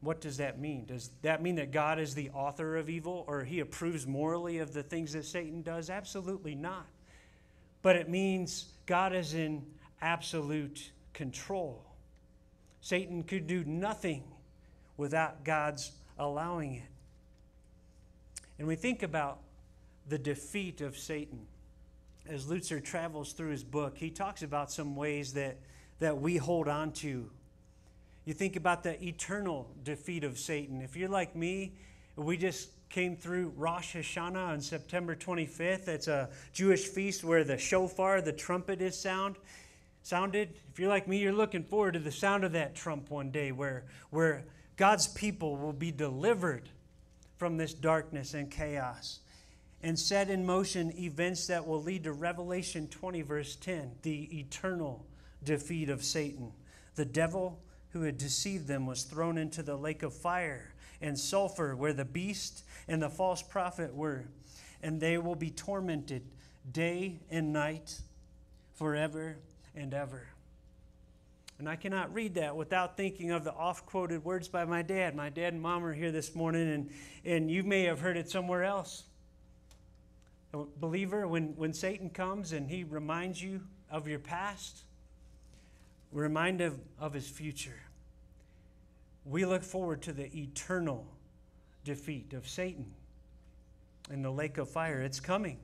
What 0.00 0.20
does 0.20 0.38
that 0.38 0.58
mean? 0.58 0.86
Does 0.86 1.10
that 1.22 1.42
mean 1.42 1.56
that 1.56 1.72
God 1.72 1.98
is 1.98 2.14
the 2.14 2.30
author 2.30 2.76
of 2.76 2.88
evil 2.88 3.24
or 3.26 3.44
he 3.44 3.60
approves 3.60 4.06
morally 4.06 4.58
of 4.58 4.72
the 4.72 4.82
things 4.82 5.12
that 5.12 5.26
Satan 5.26 5.62
does? 5.62 5.90
Absolutely 5.90 6.54
not. 6.54 6.86
But 7.82 7.96
it 7.96 8.08
means 8.08 8.66
God 8.86 9.14
is 9.14 9.34
in 9.34 9.64
absolute 10.00 10.90
control. 11.12 11.84
Satan 12.80 13.22
could 13.22 13.46
do 13.46 13.62
nothing 13.64 14.24
without 14.96 15.44
God's 15.44 15.92
allowing 16.18 16.76
it. 16.76 16.82
And 18.58 18.66
we 18.66 18.76
think 18.76 19.02
about 19.02 19.38
the 20.08 20.18
defeat 20.18 20.80
of 20.80 20.96
Satan. 20.96 21.46
As 22.26 22.46
Lutzer 22.46 22.82
travels 22.82 23.32
through 23.32 23.50
his 23.50 23.64
book, 23.64 23.96
he 23.96 24.10
talks 24.10 24.42
about 24.42 24.70
some 24.70 24.96
ways 24.96 25.34
that, 25.34 25.56
that 25.98 26.20
we 26.20 26.36
hold 26.36 26.68
on 26.68 26.92
to 26.92 27.30
you 28.24 28.34
think 28.34 28.56
about 28.56 28.82
the 28.82 29.02
eternal 29.04 29.70
defeat 29.82 30.24
of 30.24 30.38
Satan. 30.38 30.82
If 30.82 30.96
you're 30.96 31.08
like 31.08 31.34
me, 31.34 31.74
we 32.16 32.36
just 32.36 32.70
came 32.90 33.16
through 33.16 33.52
Rosh 33.56 33.96
Hashanah 33.96 34.48
on 34.48 34.60
September 34.60 35.14
25th. 35.14 35.88
It's 35.88 36.08
a 36.08 36.28
Jewish 36.52 36.86
feast 36.86 37.24
where 37.24 37.44
the 37.44 37.56
shofar, 37.56 38.20
the 38.20 38.32
trumpet, 38.32 38.82
is 38.82 38.98
sound 38.98 39.36
sounded. 40.02 40.54
If 40.72 40.78
you're 40.78 40.88
like 40.88 41.06
me, 41.06 41.18
you're 41.18 41.32
looking 41.32 41.62
forward 41.62 41.92
to 41.92 42.00
the 42.00 42.10
sound 42.10 42.44
of 42.44 42.52
that 42.52 42.74
trump 42.74 43.10
one 43.10 43.30
day 43.30 43.52
where, 43.52 43.84
where 44.10 44.44
God's 44.76 45.08
people 45.08 45.56
will 45.56 45.72
be 45.72 45.92
delivered 45.92 46.68
from 47.36 47.56
this 47.56 47.74
darkness 47.74 48.34
and 48.34 48.50
chaos 48.50 49.20
and 49.82 49.98
set 49.98 50.28
in 50.28 50.44
motion 50.44 50.92
events 50.98 51.46
that 51.46 51.66
will 51.66 51.82
lead 51.82 52.04
to 52.04 52.12
Revelation 52.12 52.86
20, 52.88 53.22
verse 53.22 53.56
10, 53.56 53.92
the 54.02 54.38
eternal 54.38 55.06
defeat 55.42 55.88
of 55.88 56.04
Satan. 56.04 56.52
The 56.96 57.04
devil 57.04 57.58
who 57.92 58.02
had 58.02 58.18
deceived 58.18 58.66
them 58.66 58.86
was 58.86 59.02
thrown 59.02 59.36
into 59.38 59.62
the 59.62 59.76
lake 59.76 60.02
of 60.02 60.14
fire 60.14 60.72
and 61.00 61.18
sulfur 61.18 61.74
where 61.74 61.92
the 61.92 62.04
beast 62.04 62.64
and 62.86 63.02
the 63.02 63.10
false 63.10 63.42
prophet 63.42 63.94
were, 63.94 64.26
and 64.82 65.00
they 65.00 65.18
will 65.18 65.34
be 65.34 65.50
tormented 65.50 66.22
day 66.70 67.18
and 67.30 67.52
night 67.52 68.00
forever 68.74 69.36
and 69.74 69.94
ever. 69.94 70.26
And 71.58 71.68
I 71.68 71.76
cannot 71.76 72.14
read 72.14 72.36
that 72.36 72.56
without 72.56 72.96
thinking 72.96 73.32
of 73.32 73.44
the 73.44 73.52
oft 73.52 73.84
quoted 73.84 74.24
words 74.24 74.48
by 74.48 74.64
my 74.64 74.80
dad. 74.80 75.14
My 75.14 75.28
dad 75.28 75.52
and 75.52 75.60
mom 75.60 75.84
are 75.84 75.92
here 75.92 76.10
this 76.10 76.34
morning, 76.34 76.72
and, 76.72 76.90
and 77.24 77.50
you 77.50 77.62
may 77.62 77.82
have 77.82 78.00
heard 78.00 78.16
it 78.16 78.30
somewhere 78.30 78.64
else. 78.64 79.04
A 80.54 80.64
believer, 80.80 81.28
when, 81.28 81.54
when 81.56 81.74
Satan 81.74 82.08
comes 82.08 82.52
and 82.52 82.70
he 82.70 82.82
reminds 82.82 83.42
you 83.42 83.60
of 83.90 84.08
your 84.08 84.18
past, 84.18 84.84
remind 86.12 86.60
of, 86.60 86.78
of 86.98 87.12
his 87.12 87.28
future. 87.28 87.80
We 89.24 89.44
look 89.44 89.62
forward 89.62 90.02
to 90.02 90.12
the 90.12 90.26
eternal 90.36 91.06
defeat 91.84 92.32
of 92.32 92.48
Satan 92.48 92.86
in 94.10 94.22
the 94.22 94.30
lake 94.30 94.58
of 94.58 94.68
fire. 94.68 95.00
It's 95.02 95.20
coming. 95.20 95.58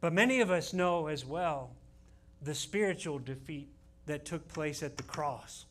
But 0.00 0.12
many 0.12 0.40
of 0.40 0.50
us 0.50 0.72
know 0.72 1.06
as 1.08 1.24
well 1.24 1.70
the 2.42 2.54
spiritual 2.54 3.18
defeat 3.18 3.68
that 4.06 4.24
took 4.24 4.46
place 4.48 4.82
at 4.82 4.96
the 4.96 5.02
cross. 5.02 5.66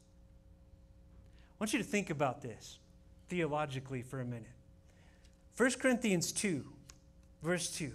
I 1.52 1.64
want 1.64 1.74
you 1.74 1.80
to 1.80 1.86
think 1.86 2.10
about 2.10 2.42
this 2.42 2.80
theologically 3.30 4.02
for 4.02 4.22
a 4.22 4.26
minute. 4.26 4.48
1 5.58 5.72
Corinthians 5.80 6.32
2, 6.32 6.66
verse 7.42 7.72
2. 7.72 7.94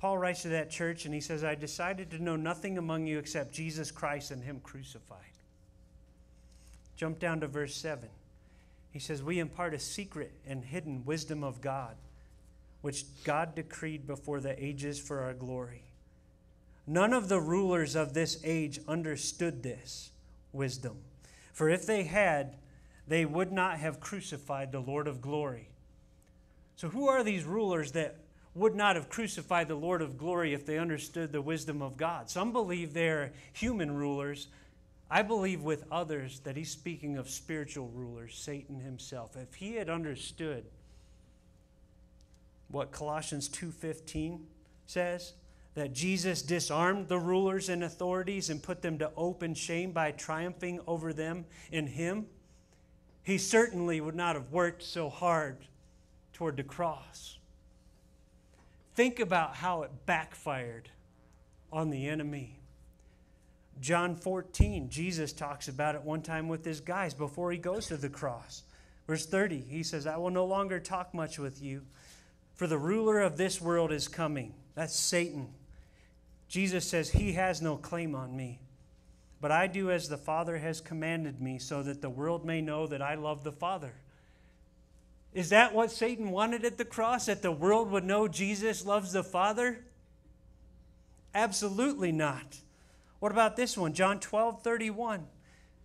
Paul 0.00 0.16
writes 0.16 0.40
to 0.42 0.48
that 0.48 0.70
church 0.70 1.04
and 1.04 1.12
he 1.12 1.20
says, 1.20 1.44
I 1.44 1.54
decided 1.54 2.10
to 2.12 2.22
know 2.22 2.34
nothing 2.34 2.78
among 2.78 3.06
you 3.06 3.18
except 3.18 3.52
Jesus 3.52 3.90
Christ 3.90 4.30
and 4.30 4.42
Him 4.42 4.58
crucified. 4.62 5.18
Jump 6.96 7.18
down 7.18 7.40
to 7.40 7.46
verse 7.46 7.76
7. 7.76 8.08
He 8.92 8.98
says, 8.98 9.22
We 9.22 9.38
impart 9.38 9.74
a 9.74 9.78
secret 9.78 10.32
and 10.48 10.64
hidden 10.64 11.04
wisdom 11.04 11.44
of 11.44 11.60
God, 11.60 11.96
which 12.80 13.04
God 13.24 13.54
decreed 13.54 14.06
before 14.06 14.40
the 14.40 14.64
ages 14.64 14.98
for 14.98 15.20
our 15.20 15.34
glory. 15.34 15.82
None 16.86 17.12
of 17.12 17.28
the 17.28 17.40
rulers 17.40 17.94
of 17.94 18.14
this 18.14 18.40
age 18.42 18.80
understood 18.88 19.62
this 19.62 20.12
wisdom. 20.50 20.96
For 21.52 21.68
if 21.68 21.84
they 21.84 22.04
had, 22.04 22.56
they 23.06 23.26
would 23.26 23.52
not 23.52 23.76
have 23.76 24.00
crucified 24.00 24.72
the 24.72 24.80
Lord 24.80 25.06
of 25.06 25.20
glory. 25.20 25.68
So, 26.76 26.88
who 26.88 27.06
are 27.06 27.22
these 27.22 27.44
rulers 27.44 27.92
that 27.92 28.16
would 28.54 28.74
not 28.74 28.96
have 28.96 29.08
crucified 29.08 29.68
the 29.68 29.74
Lord 29.74 30.02
of 30.02 30.18
glory 30.18 30.52
if 30.52 30.66
they 30.66 30.78
understood 30.78 31.32
the 31.32 31.42
wisdom 31.42 31.82
of 31.82 31.96
God. 31.96 32.28
Some 32.28 32.52
believe 32.52 32.92
they're 32.92 33.32
human 33.52 33.94
rulers. 33.94 34.48
I 35.10 35.22
believe 35.22 35.62
with 35.62 35.84
others 35.90 36.40
that 36.40 36.56
he's 36.56 36.70
speaking 36.70 37.16
of 37.16 37.28
spiritual 37.28 37.88
rulers, 37.88 38.34
Satan 38.36 38.80
himself. 38.80 39.36
If 39.36 39.54
he 39.54 39.74
had 39.74 39.88
understood 39.88 40.64
what 42.68 42.92
Colossians 42.92 43.48
2:15 43.48 44.46
says, 44.86 45.34
that 45.74 45.92
Jesus 45.92 46.42
disarmed 46.42 47.08
the 47.08 47.18
rulers 47.18 47.68
and 47.68 47.84
authorities 47.84 48.50
and 48.50 48.62
put 48.62 48.82
them 48.82 48.98
to 48.98 49.10
open 49.16 49.54
shame 49.54 49.92
by 49.92 50.10
triumphing 50.10 50.80
over 50.86 51.12
them 51.12 51.44
in 51.70 51.86
him, 51.86 52.26
he 53.22 53.38
certainly 53.38 54.00
would 54.00 54.14
not 54.14 54.34
have 54.34 54.50
worked 54.50 54.82
so 54.82 55.08
hard 55.08 55.58
toward 56.32 56.56
the 56.56 56.64
cross. 56.64 57.38
Think 59.00 59.18
about 59.18 59.54
how 59.54 59.80
it 59.80 59.90
backfired 60.04 60.90
on 61.72 61.88
the 61.88 62.06
enemy. 62.06 62.60
John 63.80 64.14
14, 64.14 64.90
Jesus 64.90 65.32
talks 65.32 65.68
about 65.68 65.94
it 65.94 66.02
one 66.02 66.20
time 66.20 66.48
with 66.48 66.66
his 66.66 66.82
guys 66.82 67.14
before 67.14 67.50
he 67.50 67.56
goes 67.56 67.86
to 67.86 67.96
the 67.96 68.10
cross. 68.10 68.62
Verse 69.06 69.24
30, 69.24 69.64
he 69.66 69.82
says, 69.84 70.06
I 70.06 70.18
will 70.18 70.28
no 70.28 70.44
longer 70.44 70.78
talk 70.78 71.14
much 71.14 71.38
with 71.38 71.62
you, 71.62 71.80
for 72.52 72.66
the 72.66 72.76
ruler 72.76 73.20
of 73.20 73.38
this 73.38 73.58
world 73.58 73.90
is 73.90 74.06
coming. 74.06 74.52
That's 74.74 74.94
Satan. 74.94 75.48
Jesus 76.46 76.86
says, 76.86 77.08
He 77.08 77.32
has 77.32 77.62
no 77.62 77.78
claim 77.78 78.14
on 78.14 78.36
me, 78.36 78.60
but 79.40 79.50
I 79.50 79.66
do 79.66 79.90
as 79.90 80.10
the 80.10 80.18
Father 80.18 80.58
has 80.58 80.82
commanded 80.82 81.40
me, 81.40 81.58
so 81.58 81.82
that 81.84 82.02
the 82.02 82.10
world 82.10 82.44
may 82.44 82.60
know 82.60 82.86
that 82.86 83.00
I 83.00 83.14
love 83.14 83.44
the 83.44 83.52
Father. 83.52 83.94
Is 85.32 85.50
that 85.50 85.74
what 85.74 85.90
Satan 85.90 86.30
wanted 86.30 86.64
at 86.64 86.76
the 86.76 86.84
cross? 86.84 87.26
That 87.26 87.42
the 87.42 87.52
world 87.52 87.90
would 87.90 88.04
know 88.04 88.26
Jesus 88.26 88.84
loves 88.84 89.12
the 89.12 89.22
Father? 89.22 89.84
Absolutely 91.34 92.10
not. 92.10 92.58
What 93.20 93.30
about 93.30 93.56
this 93.56 93.76
one? 93.78 93.92
John 93.92 94.18
12 94.18 94.62
31. 94.62 95.26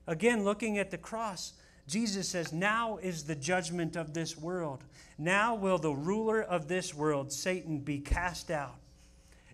Again, 0.07 0.43
looking 0.43 0.77
at 0.77 0.91
the 0.91 0.97
cross, 0.97 1.53
Jesus 1.87 2.29
says, 2.29 2.51
Now 2.51 2.97
is 2.97 3.23
the 3.23 3.35
judgment 3.35 3.95
of 3.95 4.13
this 4.13 4.37
world. 4.37 4.83
Now 5.17 5.55
will 5.55 5.77
the 5.77 5.93
ruler 5.93 6.41
of 6.41 6.67
this 6.67 6.93
world, 6.93 7.31
Satan, 7.31 7.79
be 7.79 7.99
cast 7.99 8.49
out. 8.49 8.75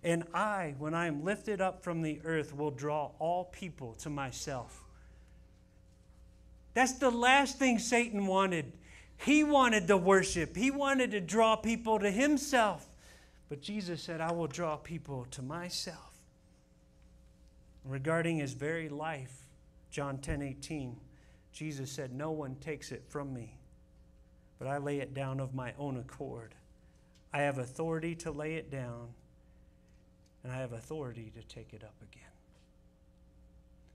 And 0.03 0.23
I, 0.33 0.75
when 0.79 0.93
I 0.93 1.07
am 1.07 1.23
lifted 1.23 1.61
up 1.61 1.83
from 1.83 2.01
the 2.01 2.19
earth, 2.25 2.55
will 2.55 2.71
draw 2.71 3.11
all 3.19 3.45
people 3.45 3.93
to 3.99 4.09
myself. 4.09 4.83
That's 6.73 6.93
the 6.93 7.11
last 7.11 7.59
thing 7.59 7.77
Satan 7.77 8.25
wanted 8.25 8.71
he 9.23 9.43
wanted 9.43 9.87
the 9.87 9.97
worship, 9.97 10.55
he 10.55 10.71
wanted 10.71 11.11
to 11.11 11.21
draw 11.21 11.55
people 11.55 11.99
to 11.99 12.09
himself. 12.09 12.87
But 13.49 13.61
Jesus 13.61 14.01
said, 14.01 14.21
I 14.21 14.31
will 14.31 14.47
draw 14.47 14.77
people 14.77 15.27
to 15.31 15.41
myself. 15.41 16.17
Regarding 17.85 18.37
his 18.37 18.53
very 18.53 18.89
life, 18.89 19.45
John 19.91 20.17
10 20.19 20.41
18, 20.41 20.95
Jesus 21.51 21.91
said, 21.91 22.13
No 22.13 22.31
one 22.31 22.55
takes 22.55 22.91
it 22.91 23.03
from 23.09 23.33
me, 23.33 23.57
but 24.57 24.67
I 24.67 24.77
lay 24.77 24.99
it 24.99 25.13
down 25.13 25.39
of 25.39 25.53
my 25.53 25.73
own 25.77 25.97
accord. 25.97 26.55
I 27.33 27.41
have 27.41 27.57
authority 27.57 28.15
to 28.15 28.31
lay 28.31 28.55
it 28.55 28.71
down, 28.71 29.09
and 30.43 30.51
I 30.51 30.57
have 30.57 30.73
authority 30.73 31.31
to 31.35 31.43
take 31.43 31.73
it 31.73 31.83
up 31.83 31.95
again. 32.01 32.30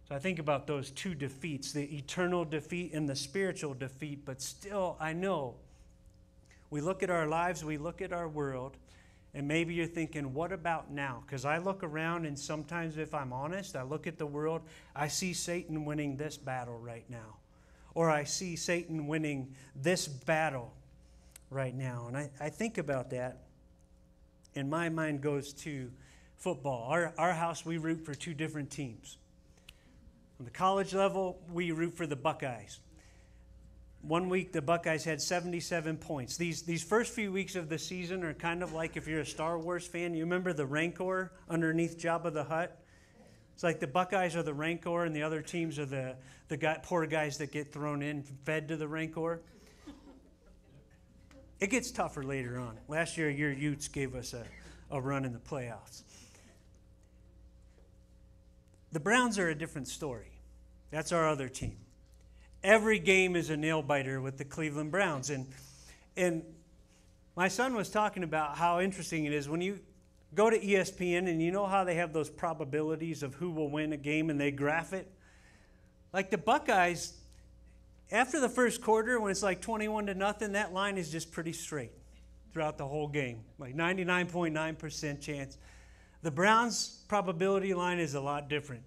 So 0.08 0.14
I 0.14 0.20
think 0.20 0.38
about 0.38 0.68
those 0.68 0.90
two 0.90 1.14
defeats 1.14 1.72
the 1.72 1.82
eternal 1.96 2.44
defeat 2.44 2.92
and 2.92 3.08
the 3.08 3.16
spiritual 3.16 3.74
defeat, 3.74 4.24
but 4.24 4.40
still, 4.40 4.96
I 5.00 5.12
know 5.12 5.54
we 6.70 6.80
look 6.80 7.02
at 7.02 7.10
our 7.10 7.26
lives, 7.26 7.64
we 7.64 7.76
look 7.76 8.00
at 8.00 8.12
our 8.12 8.28
world, 8.28 8.76
and 9.34 9.48
maybe 9.48 9.74
you're 9.74 9.86
thinking, 9.86 10.32
what 10.32 10.52
about 10.52 10.92
now? 10.92 11.22
Because 11.26 11.44
I 11.44 11.58
look 11.58 11.82
around, 11.82 12.24
and 12.24 12.38
sometimes, 12.38 12.98
if 12.98 13.14
I'm 13.14 13.32
honest, 13.32 13.74
I 13.74 13.82
look 13.82 14.06
at 14.06 14.16
the 14.16 14.26
world, 14.26 14.62
I 14.94 15.08
see 15.08 15.32
Satan 15.32 15.84
winning 15.84 16.16
this 16.16 16.36
battle 16.36 16.78
right 16.78 17.04
now. 17.10 17.36
Or 17.94 18.08
I 18.08 18.24
see 18.24 18.56
Satan 18.56 19.08
winning 19.08 19.54
this 19.74 20.06
battle 20.06 20.72
right 21.50 21.74
now. 21.74 22.04
And 22.08 22.16
I, 22.16 22.30
I 22.40 22.48
think 22.48 22.78
about 22.78 23.10
that, 23.10 23.38
and 24.54 24.70
my 24.70 24.88
mind 24.88 25.20
goes 25.20 25.52
to 25.54 25.90
football. 26.36 26.88
Our, 26.90 27.12
our 27.18 27.32
house, 27.32 27.66
we 27.66 27.76
root 27.76 28.04
for 28.04 28.14
two 28.14 28.34
different 28.34 28.70
teams. 28.70 29.18
On 30.38 30.44
the 30.44 30.50
college 30.50 30.92
level, 30.94 31.38
we 31.52 31.70
root 31.72 31.94
for 31.94 32.06
the 32.06 32.16
Buckeyes. 32.16 32.80
One 34.02 34.28
week, 34.28 34.52
the 34.52 34.62
Buckeyes 34.62 35.02
had 35.04 35.20
77 35.20 35.96
points. 35.96 36.36
These, 36.36 36.62
these 36.62 36.82
first 36.82 37.12
few 37.12 37.32
weeks 37.32 37.56
of 37.56 37.68
the 37.68 37.78
season 37.78 38.22
are 38.22 38.34
kind 38.34 38.62
of 38.62 38.72
like 38.72 38.96
if 38.96 39.08
you're 39.08 39.20
a 39.20 39.26
Star 39.26 39.58
Wars 39.58 39.86
fan, 39.86 40.14
you 40.14 40.24
remember 40.24 40.52
the 40.52 40.66
Rancor 40.66 41.32
underneath 41.48 41.98
Jabba 41.98 42.32
the 42.32 42.44
Hutt? 42.44 42.80
It's 43.54 43.62
like 43.62 43.80
the 43.80 43.86
Buckeyes 43.86 44.36
are 44.36 44.42
the 44.42 44.52
Rancor, 44.52 45.04
and 45.06 45.16
the 45.16 45.22
other 45.22 45.40
teams 45.40 45.78
are 45.78 45.86
the, 45.86 46.14
the 46.48 46.58
guy, 46.58 46.78
poor 46.82 47.06
guys 47.06 47.38
that 47.38 47.50
get 47.50 47.72
thrown 47.72 48.02
in, 48.02 48.22
fed 48.44 48.68
to 48.68 48.76
the 48.76 48.86
Rancor. 48.86 49.40
It 51.58 51.70
gets 51.70 51.90
tougher 51.90 52.22
later 52.22 52.58
on. 52.58 52.78
Last 52.86 53.16
year, 53.16 53.30
your 53.30 53.50
Utes 53.50 53.88
gave 53.88 54.14
us 54.14 54.34
a, 54.34 54.44
a 54.90 55.00
run 55.00 55.24
in 55.24 55.32
the 55.32 55.38
playoffs. 55.38 56.02
The 58.96 59.00
Browns 59.00 59.38
are 59.38 59.50
a 59.50 59.54
different 59.54 59.88
story. 59.88 60.30
That's 60.90 61.12
our 61.12 61.28
other 61.28 61.50
team. 61.50 61.76
Every 62.64 62.98
game 62.98 63.36
is 63.36 63.50
a 63.50 63.56
nail 63.58 63.82
biter 63.82 64.22
with 64.22 64.38
the 64.38 64.44
Cleveland 64.46 64.90
Browns. 64.90 65.28
And, 65.28 65.48
and 66.16 66.42
my 67.36 67.48
son 67.48 67.74
was 67.74 67.90
talking 67.90 68.22
about 68.22 68.56
how 68.56 68.80
interesting 68.80 69.26
it 69.26 69.34
is 69.34 69.50
when 69.50 69.60
you 69.60 69.80
go 70.34 70.48
to 70.48 70.58
ESPN 70.58 71.28
and 71.28 71.42
you 71.42 71.52
know 71.52 71.66
how 71.66 71.84
they 71.84 71.96
have 71.96 72.14
those 72.14 72.30
probabilities 72.30 73.22
of 73.22 73.34
who 73.34 73.50
will 73.50 73.68
win 73.68 73.92
a 73.92 73.98
game 73.98 74.30
and 74.30 74.40
they 74.40 74.50
graph 74.50 74.94
it. 74.94 75.12
Like 76.14 76.30
the 76.30 76.38
Buckeyes, 76.38 77.12
after 78.10 78.40
the 78.40 78.48
first 78.48 78.80
quarter, 78.80 79.20
when 79.20 79.30
it's 79.30 79.42
like 79.42 79.60
21 79.60 80.06
to 80.06 80.14
nothing, 80.14 80.52
that 80.52 80.72
line 80.72 80.96
is 80.96 81.10
just 81.10 81.32
pretty 81.32 81.52
straight 81.52 81.92
throughout 82.54 82.78
the 82.78 82.86
whole 82.86 83.08
game, 83.08 83.44
like 83.58 83.76
99.9% 83.76 85.20
chance. 85.20 85.58
The 86.22 86.30
Browns' 86.30 87.04
probability 87.08 87.74
line 87.74 87.98
is 87.98 88.14
a 88.14 88.20
lot 88.20 88.48
different. 88.48 88.82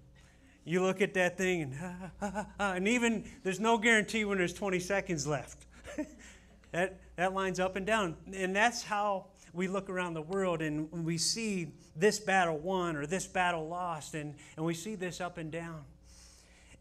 You 0.64 0.82
look 0.82 1.00
at 1.00 1.14
that 1.14 1.38
thing, 1.38 1.74
and, 2.20 2.46
and 2.58 2.88
even 2.88 3.24
there's 3.42 3.60
no 3.60 3.78
guarantee 3.78 4.24
when 4.24 4.38
there's 4.38 4.52
20 4.52 4.78
seconds 4.78 5.26
left. 5.26 5.66
that, 6.72 7.00
that 7.16 7.34
line's 7.34 7.58
up 7.58 7.76
and 7.76 7.86
down. 7.86 8.16
And 8.32 8.54
that's 8.54 8.82
how 8.82 9.26
we 9.52 9.68
look 9.68 9.88
around 9.90 10.14
the 10.14 10.22
world 10.22 10.62
and 10.62 10.88
we 11.04 11.18
see 11.18 11.72
this 11.96 12.18
battle 12.18 12.58
won 12.58 12.96
or 12.96 13.06
this 13.06 13.26
battle 13.26 13.68
lost, 13.68 14.14
and, 14.14 14.34
and 14.56 14.64
we 14.64 14.74
see 14.74 14.94
this 14.94 15.20
up 15.20 15.38
and 15.38 15.50
down. 15.50 15.82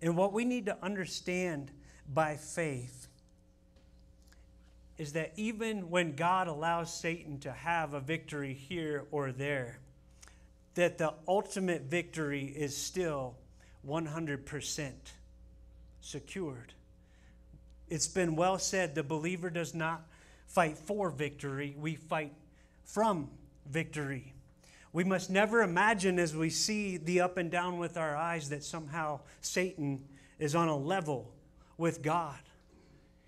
And 0.01 0.15
what 0.15 0.33
we 0.33 0.45
need 0.45 0.65
to 0.67 0.77
understand 0.81 1.71
by 2.13 2.35
faith 2.37 3.07
is 4.97 5.13
that 5.13 5.33
even 5.35 5.89
when 5.89 6.15
God 6.15 6.47
allows 6.47 6.93
Satan 6.93 7.39
to 7.39 7.51
have 7.51 7.93
a 7.93 7.99
victory 7.99 8.53
here 8.53 9.05
or 9.11 9.31
there, 9.31 9.79
that 10.79 10.97
the 10.97 11.13
ultimate 11.27 11.81
victory 11.81 12.45
is 12.55 12.75
still 12.75 13.35
100% 13.85 14.91
secured. 15.99 16.73
It's 17.89 18.07
been 18.07 18.37
well 18.37 18.57
said 18.57 18.95
the 18.95 19.03
believer 19.03 19.49
does 19.49 19.75
not 19.75 20.07
fight 20.47 20.77
for 20.77 21.09
victory, 21.09 21.75
we 21.77 21.95
fight 21.95 22.31
from 22.85 23.29
victory. 23.69 24.33
We 24.93 25.03
must 25.03 25.29
never 25.29 25.63
imagine 25.63 26.17
as 26.17 26.33
we 26.33 26.49
see 26.49 26.95
the 26.95 27.19
up 27.19 27.35
and 27.35 27.51
down 27.51 27.77
with 27.77 27.97
our 27.97 28.15
eyes 28.15 28.47
that 28.47 28.63
somehow 28.63 29.19
Satan 29.41 30.05
is 30.39 30.55
on 30.55 30.69
a 30.69 30.77
level 30.77 31.29
with 31.77 32.01
God. 32.01 32.39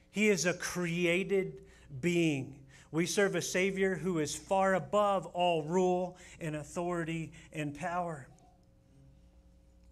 He 0.10 0.30
is 0.30 0.46
a 0.46 0.54
created 0.54 1.58
being. 2.00 2.56
We 2.92 3.06
serve 3.06 3.36
a 3.36 3.42
Savior 3.42 3.96
who 3.96 4.20
is 4.20 4.36
far 4.36 4.74
above 4.74 5.26
all 5.28 5.64
rule 5.64 6.18
and 6.40 6.56
authority 6.56 7.32
and 7.54 7.74
power. 7.74 8.28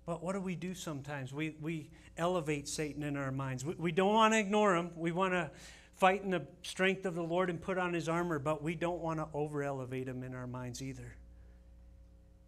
But 0.06 0.22
what 0.22 0.34
do 0.34 0.42
we 0.42 0.56
do 0.56 0.74
sometimes? 0.74 1.32
We, 1.32 1.56
we 1.62 1.90
elevate 2.18 2.68
Satan 2.68 3.04
in 3.04 3.16
our 3.16 3.32
minds. 3.32 3.64
We, 3.64 3.76
we 3.76 3.92
don't 3.92 4.14
want 4.14 4.34
to 4.34 4.40
ignore 4.40 4.76
him. 4.76 4.92
We 4.96 5.12
want 5.12 5.34
to 5.34 5.50
fight 5.96 6.24
in 6.24 6.32
the 6.32 6.46
strength 6.64 7.06
of 7.06 7.16
the 7.16 7.24
Lord 7.24 7.50
and 7.50 7.62
put 7.62 7.78
on 7.78 7.94
his 7.94 8.10
armor, 8.10 8.40
but 8.40 8.62
we 8.62 8.76
don't 8.76 9.02
want 9.02 9.20
to 9.20 9.28
over 9.34 9.64
elevate 9.64 10.08
him 10.08 10.24
in 10.24 10.34
our 10.34 10.48
minds 10.48 10.82
either. 10.82 11.16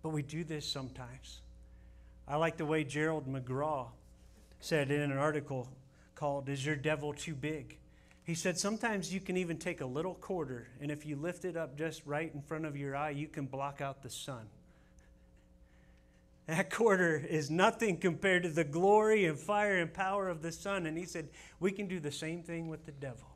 But 0.02 0.10
we 0.10 0.22
do 0.24 0.44
this 0.44 0.66
sometimes. 0.66 1.42
I 2.28 2.38
like 2.38 2.58
the 2.58 2.66
way 2.66 2.84
Gerald 2.84 3.28
McGraw 3.28 3.88
said 4.60 4.90
in 4.90 5.02
an 5.02 5.18
article 5.18 5.70
called 6.16 6.50
Is 6.50 6.66
Your 6.66 6.76
Devil 6.76 7.14
Too 7.14 7.36
Big? 7.36 7.78
He 8.24 8.36
said 8.36 8.58
sometimes 8.58 9.14
you 9.14 9.20
can 9.20 9.36
even 9.36 9.58
take 9.58 9.82
a 9.82 9.86
little 9.86 10.14
quarter, 10.14 10.68
and 10.80 10.92
if 10.92 11.06
you 11.06 11.16
lift 11.16 11.44
it 11.44 11.58
up 11.58 11.78
just 11.78 12.06
right 12.06 12.32
in 12.34 12.42
front 12.42 12.66
of 12.66 12.78
your 12.78 12.96
eye, 12.96 13.10
you 13.10 13.28
can 13.28 13.46
block 13.46 13.82
out 13.82 14.04
the 14.04 14.10
sun. 14.10 14.48
That 16.48 16.70
quarter 16.70 17.18
is 17.18 17.50
nothing 17.50 17.98
compared 17.98 18.44
to 18.44 18.50
the 18.50 18.64
glory 18.64 19.26
and 19.26 19.40
fire 19.40 19.78
and 19.78 19.94
power 19.94 20.28
of 20.28 20.42
the 20.42 20.52
sun. 20.52 20.86
And 20.86 20.98
he 20.98 21.06
said, 21.06 21.30
we 21.60 21.72
can 21.72 21.88
do 21.88 22.00
the 22.00 22.12
same 22.12 22.44
thing 22.44 22.68
with 22.68 22.86
the 22.86 22.92
devil 22.92 23.28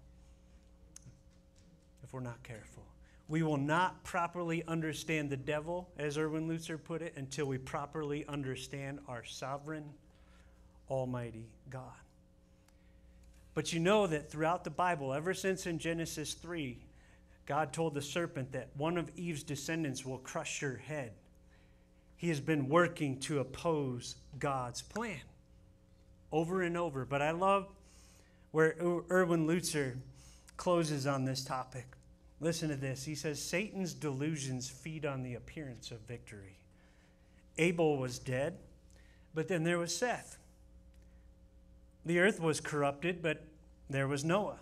if 2.04 2.14
we're 2.14 2.20
not 2.20 2.44
careful. 2.44 2.84
We 3.28 3.42
will 3.42 3.58
not 3.58 4.04
properly 4.04 4.64
understand 4.68 5.30
the 5.30 5.38
devil, 5.38 5.90
as 5.98 6.18
Erwin 6.18 6.48
Lutzer 6.48 6.82
put 6.82 7.02
it, 7.02 7.14
until 7.16 7.48
we 7.48 7.58
properly 7.58 8.26
understand 8.28 9.00
our 9.08 9.24
sovereign, 9.24 9.86
almighty 10.90 11.48
God. 11.70 12.05
But 13.56 13.74
you 13.74 13.80
know 13.80 14.06
that 14.06 14.30
throughout 14.30 14.64
the 14.64 14.70
Bible, 14.70 15.14
ever 15.14 15.34
since 15.34 15.66
in 15.66 15.80
Genesis 15.80 16.36
3, 16.36 16.78
God 17.48 17.74
told 17.74 17.96
the 17.96 18.02
serpent 18.02 18.52
that 18.52 18.70
one 18.78 18.98
of 18.98 19.10
Eve's 19.16 19.44
descendants 19.44 20.06
will 20.06 20.20
crush 20.20 20.62
your 20.62 20.78
head 20.78 21.14
he 22.18 22.30
has 22.30 22.40
been 22.40 22.70
working 22.70 23.20
to 23.20 23.40
oppose 23.40 24.16
God's 24.40 24.82
plan 24.82 25.22
over 26.32 26.62
and 26.62 26.78
over. 26.78 27.06
But 27.06 27.22
I 27.22 27.32
love 27.32 27.68
where 28.52 28.76
Erwin 29.12 29.48
Lutzer 29.48 29.98
closes 30.58 31.06
on 31.06 31.26
this 31.26 31.44
topic. 31.44 31.86
Listen 32.40 32.70
to 32.70 32.76
this. 32.76 33.04
He 33.04 33.16
says 33.16 33.42
Satan's 33.42 33.94
delusions 33.94 34.70
feed 34.70 35.06
on 35.06 35.24
the 35.24 35.36
appearance 35.36 35.92
of 35.92 36.00
victory. 36.02 36.58
Abel 37.58 37.98
was 37.98 38.20
dead, 38.20 38.58
but 39.34 39.48
then 39.48 39.64
there 39.64 39.78
was 39.78 39.96
Seth. 39.96 40.38
The 42.06 42.20
earth 42.20 42.40
was 42.40 42.62
corrupted, 42.62 43.22
but 43.22 43.44
there 43.90 44.08
was 44.08 44.24
Noah. 44.24 44.60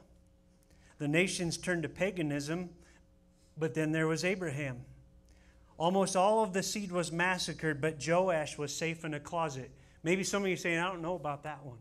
The 0.97 1.07
nations 1.07 1.57
turned 1.57 1.83
to 1.83 1.89
paganism, 1.89 2.69
but 3.57 3.73
then 3.73 3.91
there 3.91 4.07
was 4.07 4.23
Abraham. 4.23 4.85
Almost 5.77 6.15
all 6.15 6.43
of 6.43 6.53
the 6.53 6.63
seed 6.63 6.91
was 6.91 7.11
massacred, 7.11 7.81
but 7.81 8.05
Joash 8.05 8.57
was 8.57 8.73
safe 8.73 9.03
in 9.03 9.13
a 9.13 9.19
closet. 9.19 9.71
Maybe 10.03 10.23
some 10.23 10.43
of 10.43 10.49
you 10.49 10.55
saying, 10.55 10.79
I 10.79 10.87
don't 10.87 11.01
know 11.01 11.15
about 11.15 11.43
that 11.43 11.65
one. 11.65 11.77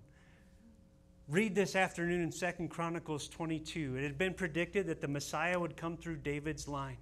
Read 1.29 1.55
this 1.55 1.77
afternoon 1.77 2.23
in 2.23 2.33
Second 2.33 2.69
Chronicles 2.69 3.29
22. 3.29 3.97
It 3.97 4.03
had 4.03 4.19
been 4.19 4.35
predicted 4.35 4.87
that 4.89 5.01
the 5.01 5.09
Messiah 5.09 5.59
would 5.59 5.77
come 5.77 5.97
through 5.97 6.17
David's 6.17 6.67
line. 6.67 6.97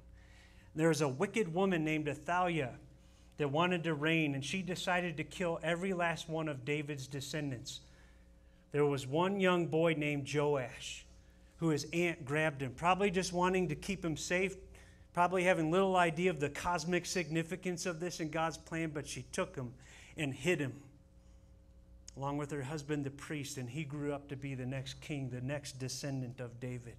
There 0.75 0.88
was 0.88 1.01
a 1.01 1.09
wicked 1.09 1.53
woman 1.53 1.85
named 1.85 2.09
Athaliah 2.09 2.75
that 3.38 3.49
wanted 3.49 3.83
to 3.85 3.94
reign, 3.94 4.35
and 4.35 4.44
she 4.44 4.62
decided 4.62 5.16
to 5.16 5.25
kill 5.25 5.59
every 5.62 5.94
last 5.94 6.29
one 6.29 6.49
of 6.49 6.64
David's 6.64 7.07
descendants. 7.07 7.81
There 8.72 8.87
was 8.87 9.06
one 9.06 9.40
young 9.40 9.66
boy 9.66 9.94
named 9.96 10.28
Joash 10.33 11.04
who 11.59 11.68
his 11.68 11.87
aunt 11.92 12.24
grabbed 12.24 12.62
him, 12.62 12.72
probably 12.74 13.11
just 13.11 13.33
wanting 13.33 13.68
to 13.68 13.74
keep 13.74 14.04
him 14.04 14.16
safe, 14.16 14.56
probably 15.12 15.44
having 15.44 15.70
little 15.70 15.96
idea 15.96 16.30
of 16.30 16.40
the 16.40 16.48
cosmic 16.48 17.04
significance 17.04 17.85
of 17.85 18.00
this 18.00 18.20
in 18.20 18.30
God's 18.30 18.56
plan, 18.56 18.90
but 18.94 19.06
she 19.06 19.22
took 19.33 19.56
him 19.56 19.72
and 20.16 20.33
hid 20.33 20.61
him 20.61 20.72
along 22.16 22.37
with 22.37 22.50
her 22.50 22.62
husband, 22.62 23.04
the 23.04 23.11
priest, 23.11 23.56
and 23.56 23.70
he 23.70 23.85
grew 23.85 24.12
up 24.12 24.28
to 24.28 24.37
be 24.37 24.54
the 24.54 24.66
next 24.66 25.00
king, 25.00 25.30
the 25.30 25.40
next 25.40 25.78
descendant 25.78 26.40
of 26.40 26.61
David. 26.61 26.96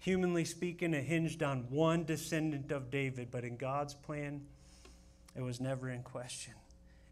Humanly 0.00 0.44
speaking, 0.44 0.94
it 0.94 1.04
hinged 1.04 1.42
on 1.42 1.66
one 1.70 2.04
descendant 2.04 2.70
of 2.70 2.90
David, 2.90 3.28
but 3.30 3.44
in 3.44 3.56
God's 3.56 3.94
plan, 3.94 4.42
it 5.34 5.42
was 5.42 5.60
never 5.60 5.88
in 5.88 6.02
question. 6.02 6.54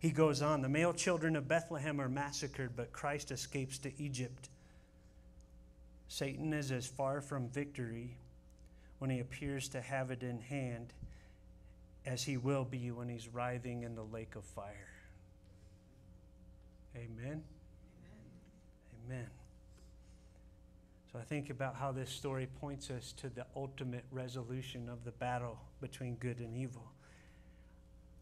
He 0.06 0.12
goes 0.12 0.40
on 0.40 0.62
The 0.62 0.68
male 0.68 0.92
children 0.92 1.34
of 1.34 1.48
Bethlehem 1.48 2.00
are 2.00 2.08
massacred, 2.08 2.76
but 2.76 2.92
Christ 2.92 3.32
escapes 3.32 3.76
to 3.78 3.90
Egypt. 4.00 4.50
Satan 6.06 6.52
is 6.52 6.70
as 6.70 6.86
far 6.86 7.20
from 7.20 7.48
victory 7.48 8.16
when 9.00 9.10
he 9.10 9.18
appears 9.18 9.68
to 9.70 9.80
have 9.80 10.12
it 10.12 10.22
in 10.22 10.38
hand 10.38 10.92
as 12.06 12.22
he 12.22 12.36
will 12.36 12.64
be 12.64 12.92
when 12.92 13.08
he's 13.08 13.26
writhing 13.26 13.82
in 13.82 13.96
the 13.96 14.04
lake 14.04 14.36
of 14.36 14.44
fire. 14.44 14.92
Amen. 16.94 17.08
Amen. 17.18 17.42
Amen. 19.08 19.30
So 21.10 21.18
I 21.18 21.22
think 21.22 21.50
about 21.50 21.74
how 21.74 21.90
this 21.90 22.10
story 22.10 22.46
points 22.60 22.90
us 22.90 23.12
to 23.16 23.28
the 23.28 23.44
ultimate 23.56 24.04
resolution 24.12 24.88
of 24.88 25.02
the 25.02 25.10
battle 25.10 25.58
between 25.80 26.14
good 26.14 26.38
and 26.38 26.56
evil. 26.56 26.92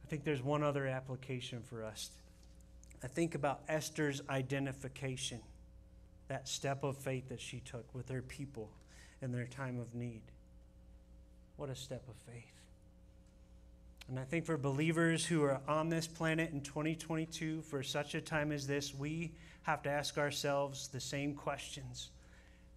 I 0.05 0.07
think 0.07 0.25
there's 0.25 0.43
one 0.43 0.63
other 0.63 0.87
application 0.87 1.63
for 1.63 1.83
us. 1.83 2.11
I 3.03 3.07
think 3.07 3.35
about 3.35 3.63
Esther's 3.69 4.21
identification, 4.29 5.41
that 6.29 6.47
step 6.47 6.85
of 6.85 6.99
faith 6.99 7.31
that 7.31 7.41
she 7.41 7.61
took 7.61 7.87
with 7.95 8.11
her 8.11 8.21
people 8.21 8.69
in 9.23 9.33
their 9.33 9.47
time 9.47 9.81
of 9.81 9.95
need. 9.95 10.21
What 11.57 11.71
a 11.71 11.75
step 11.75 12.03
of 12.09 12.15
faith. 12.31 12.53
And 14.09 14.19
I 14.19 14.25
think 14.25 14.45
for 14.45 14.59
believers 14.59 15.25
who 15.25 15.43
are 15.43 15.61
on 15.67 15.89
this 15.89 16.07
planet 16.07 16.53
in 16.53 16.61
2022, 16.61 17.63
for 17.63 17.83
such 17.83 18.15
a 18.15 18.21
time 18.21 18.53
as 18.53 18.67
this, 18.67 18.95
we 18.95 19.33
have 19.63 19.83
to 19.85 19.91
ask 19.91 20.19
ourselves 20.19 20.89
the 20.89 21.01
same 21.01 21.35
questions 21.35 22.11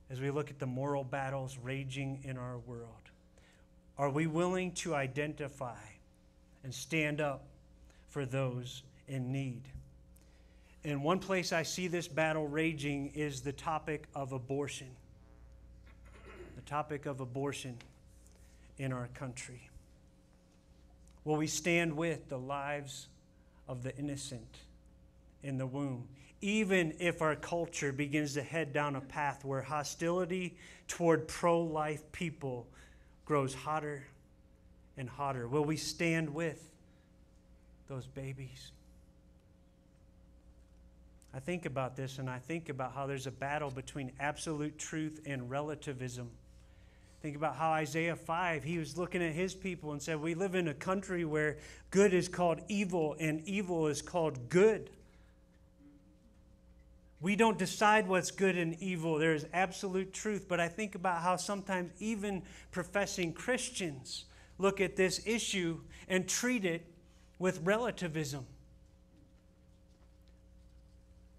as 0.09 0.21
we 0.21 0.31
look 0.31 0.49
at 0.49 0.59
the 0.59 0.65
moral 0.65 1.03
battles 1.03 1.57
raging 1.61 2.21
in 2.23 2.37
our 2.37 2.59
world. 2.59 3.11
Are 3.97 4.09
we 4.09 4.27
willing 4.27 4.71
to 4.73 4.95
identify 4.95 5.75
and 6.67 6.75
stand 6.75 7.21
up 7.21 7.45
for 8.09 8.25
those 8.25 8.83
in 9.07 9.31
need? 9.31 9.61
And 10.83 11.01
one 11.01 11.19
place 11.19 11.53
I 11.53 11.63
see 11.63 11.87
this 11.87 12.09
battle 12.09 12.45
raging 12.45 13.13
is 13.15 13.39
the 13.39 13.53
topic 13.53 14.03
of 14.13 14.33
abortion. 14.33 14.89
The 16.57 16.61
topic 16.63 17.05
of 17.05 17.21
abortion 17.21 17.77
in 18.77 18.91
our 18.91 19.07
country. 19.13 19.69
Will 21.23 21.37
we 21.37 21.47
stand 21.47 21.95
with 21.95 22.27
the 22.27 22.37
lives 22.37 23.07
of 23.69 23.81
the 23.81 23.95
innocent 23.95 24.57
in 25.43 25.57
the 25.57 25.65
womb? 25.65 26.03
Even 26.41 26.93
if 26.99 27.21
our 27.21 27.37
culture 27.37 27.93
begins 27.93 28.33
to 28.33 28.43
head 28.43 28.73
down 28.73 28.97
a 28.97 29.01
path 29.01 29.45
where 29.45 29.61
hostility 29.61 30.57
toward 30.89 31.29
pro 31.29 31.61
life 31.61 32.11
people 32.11 32.67
grows 33.23 33.53
hotter 33.53 34.03
and 34.97 35.09
hotter, 35.09 35.47
will 35.47 35.65
we 35.65 35.77
stand 35.77 36.33
with 36.33 36.71
those 37.87 38.07
babies? 38.07 38.71
I 41.33 41.39
think 41.39 41.65
about 41.65 41.95
this 41.95 42.17
and 42.17 42.29
I 42.29 42.39
think 42.39 42.69
about 42.69 42.93
how 42.93 43.05
there's 43.05 43.27
a 43.27 43.31
battle 43.31 43.69
between 43.69 44.11
absolute 44.19 44.77
truth 44.79 45.21
and 45.25 45.49
relativism. 45.49 46.29
Think 47.21 47.35
about 47.35 47.55
how 47.55 47.71
Isaiah 47.71 48.15
5, 48.15 48.63
he 48.63 48.77
was 48.77 48.97
looking 48.97 49.23
at 49.23 49.33
his 49.33 49.53
people 49.53 49.91
and 49.91 50.01
said, 50.01 50.21
We 50.21 50.33
live 50.33 50.55
in 50.55 50.67
a 50.67 50.73
country 50.73 51.25
where 51.25 51.57
good 51.91 52.13
is 52.13 52.27
called 52.27 52.61
evil 52.67 53.15
and 53.19 53.41
evil 53.45 53.87
is 53.87 54.01
called 54.01 54.49
good. 54.49 54.89
We 57.19 57.35
don't 57.35 57.57
decide 57.57 58.07
what's 58.07 58.29
good 58.29 58.55
and 58.57 58.75
evil. 58.79 59.17
There 59.17 59.33
is 59.33 59.47
absolute 59.51 60.13
truth. 60.13 60.45
But 60.47 60.59
I 60.59 60.67
think 60.67 60.93
about 60.93 61.21
how 61.21 61.35
sometimes 61.35 61.91
even 61.99 62.43
professing 62.71 63.33
Christians 63.33 64.25
look 64.57 64.81
at 64.81 64.95
this 64.95 65.21
issue 65.25 65.79
and 66.07 66.27
treat 66.27 66.65
it 66.65 66.85
with 67.39 67.61
relativism. 67.63 68.45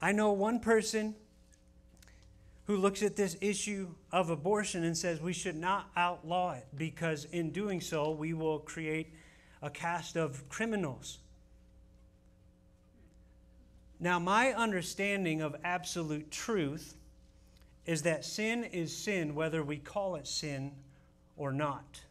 I 0.01 0.13
know 0.13 0.33
one 0.33 0.61
person 0.61 1.17
who 2.67 2.77
looks 2.77 3.03
at 3.03 3.17
this 3.17 3.37
issue 3.41 3.89
of 4.13 4.31
abortion 4.31 4.85
and 4.85 4.97
says 4.97 5.21
we 5.21 5.33
should 5.33 5.57
not 5.57 5.91
outlaw 5.97 6.53
it 6.53 6.67
because 6.77 7.25
in 7.27 7.51
doing 7.51 7.81
so 7.81 8.11
we 8.11 8.35
will 8.35 8.59
create 8.61 9.13
a 9.63 9.71
cast 9.71 10.17
of 10.17 10.49
criminals. 10.49 11.19
Now, 13.99 14.19
my 14.21 14.53
understanding 14.53 15.41
of 15.41 15.57
absolute 15.65 16.31
truth 16.31 16.95
is 17.87 18.03
that 18.03 18.25
sin 18.25 18.63
is 18.65 18.95
sin 18.97 19.35
whether 19.35 19.63
we 19.63 19.79
call 19.79 20.15
it 20.15 20.29
sin 20.29 20.73
or 21.37 21.53
not. 21.53 22.03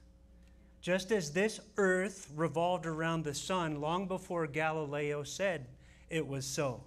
Just 0.88 1.12
as 1.12 1.32
this 1.32 1.60
earth 1.76 2.32
revolved 2.34 2.86
around 2.86 3.26
the 3.26 3.34
sun 3.34 3.82
long 3.82 4.08
before 4.08 4.48
Galileo 4.48 5.22
said 5.24 5.66
it 6.10 6.26
was 6.26 6.46
so. 6.46 6.82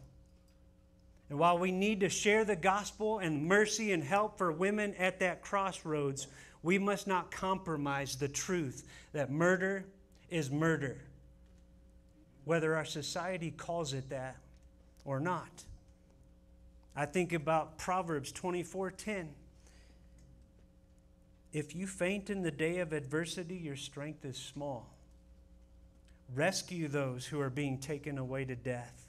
And 1.28 1.38
while 1.38 1.58
we 1.58 1.70
need 1.70 2.00
to 2.00 2.08
share 2.08 2.46
the 2.46 2.56
gospel 2.56 3.18
and 3.18 3.44
mercy 3.44 3.92
and 3.92 4.02
help 4.02 4.38
for 4.38 4.52
women 4.52 4.94
at 4.94 5.20
that 5.20 5.42
crossroads, 5.42 6.28
we 6.62 6.78
must 6.78 7.06
not 7.06 7.30
compromise 7.30 8.16
the 8.16 8.26
truth 8.26 8.88
that 9.12 9.30
murder 9.30 9.84
is 10.30 10.50
murder, 10.50 10.96
whether 12.46 12.74
our 12.74 12.86
society 12.86 13.50
calls 13.50 13.92
it 13.92 14.08
that 14.08 14.38
or 15.04 15.20
not. 15.20 15.64
I 16.96 17.04
think 17.04 17.34
about 17.34 17.76
Proverbs 17.76 18.32
24:10. 18.32 19.34
If 21.52 21.74
you 21.74 21.86
faint 21.86 22.30
in 22.30 22.42
the 22.42 22.50
day 22.50 22.78
of 22.78 22.92
adversity, 22.92 23.56
your 23.56 23.76
strength 23.76 24.24
is 24.24 24.36
small. 24.36 24.86
Rescue 26.34 26.86
those 26.86 27.26
who 27.26 27.40
are 27.40 27.50
being 27.50 27.78
taken 27.78 28.18
away 28.18 28.44
to 28.44 28.54
death. 28.54 29.08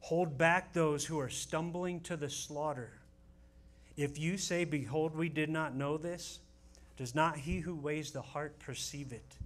Hold 0.00 0.38
back 0.38 0.72
those 0.72 1.04
who 1.04 1.18
are 1.18 1.28
stumbling 1.28 2.00
to 2.00 2.16
the 2.16 2.30
slaughter. 2.30 2.92
If 3.96 4.18
you 4.18 4.38
say, 4.38 4.64
Behold, 4.64 5.16
we 5.16 5.28
did 5.28 5.50
not 5.50 5.74
know 5.74 5.96
this, 5.96 6.38
does 6.96 7.14
not 7.14 7.38
he 7.38 7.58
who 7.58 7.74
weighs 7.74 8.12
the 8.12 8.22
heart 8.22 8.58
perceive 8.60 9.12
it? 9.12 9.36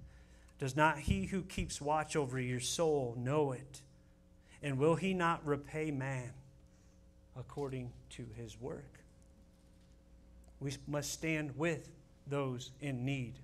Does 0.58 0.76
not 0.76 0.98
he 0.98 1.24
who 1.24 1.40
keeps 1.42 1.80
watch 1.80 2.16
over 2.16 2.38
your 2.38 2.60
soul 2.60 3.16
know 3.18 3.52
it? 3.52 3.80
And 4.62 4.78
will 4.78 4.96
he 4.96 5.14
not 5.14 5.46
repay 5.46 5.90
man 5.90 6.32
according 7.34 7.90
to 8.10 8.26
his 8.36 8.60
work? 8.60 8.98
We 10.60 10.72
must 10.86 11.14
stand 11.14 11.56
with 11.56 11.88
those 12.30 12.70
in 12.80 13.04
need 13.04 13.34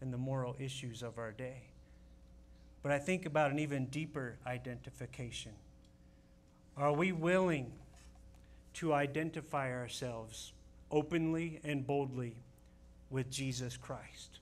and 0.00 0.12
the 0.12 0.18
moral 0.18 0.56
issues 0.58 1.02
of 1.02 1.18
our 1.18 1.32
day. 1.32 1.62
But 2.82 2.92
I 2.92 2.98
think 2.98 3.24
about 3.24 3.50
an 3.50 3.58
even 3.58 3.86
deeper 3.86 4.36
identification 4.46 5.52
are 6.76 6.92
we 6.92 7.12
willing 7.12 7.70
to 8.74 8.92
identify 8.92 9.72
ourselves 9.72 10.52
openly 10.90 11.60
and 11.62 11.86
boldly 11.86 12.34
with 13.10 13.30
Jesus 13.30 13.76
Christ, 13.76 14.40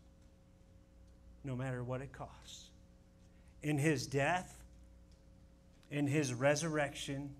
no 1.45 1.55
matter 1.55 1.85
what 1.85 2.01
it 2.01 2.11
costs? 2.11 2.71
In 3.63 3.77
his 3.77 4.07
death, 4.07 4.59
in 5.91 6.07
his 6.07 6.33
resurrection, 6.33 7.35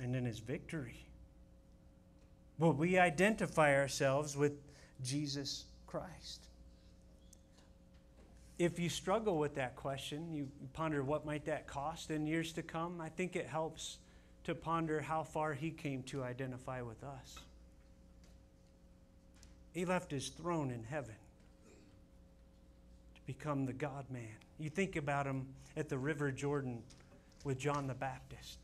and 0.00 0.14
in 0.14 0.24
his 0.24 0.38
victory. 0.38 1.06
Will 2.62 2.72
we 2.72 2.96
identify 2.96 3.74
ourselves 3.74 4.36
with 4.36 4.52
Jesus 5.02 5.64
Christ? 5.88 6.46
if 8.64 8.78
you 8.78 8.88
struggle 8.88 9.38
with 9.38 9.56
that 9.56 9.74
question, 9.74 10.32
you 10.32 10.48
ponder 10.72 11.02
what 11.02 11.26
might 11.26 11.46
that 11.46 11.66
cost 11.66 12.12
in 12.12 12.28
years 12.28 12.52
to 12.52 12.62
come, 12.62 13.00
I 13.00 13.08
think 13.08 13.34
it 13.34 13.46
helps 13.46 13.98
to 14.44 14.54
ponder 14.54 15.00
how 15.00 15.24
far 15.24 15.52
he 15.52 15.70
came 15.70 16.04
to 16.04 16.22
identify 16.22 16.80
with 16.80 17.02
us. 17.02 17.40
He 19.72 19.84
left 19.84 20.12
his 20.12 20.28
throne 20.28 20.70
in 20.70 20.84
heaven 20.84 21.16
to 23.16 23.20
become 23.26 23.66
the 23.66 23.72
God 23.72 24.04
man. 24.10 24.36
You 24.60 24.70
think 24.70 24.94
about 24.94 25.26
him 25.26 25.46
at 25.76 25.88
the 25.88 25.98
River 25.98 26.30
Jordan 26.30 26.84
with 27.42 27.58
John 27.58 27.88
the 27.88 27.94
Baptist. 27.94 28.58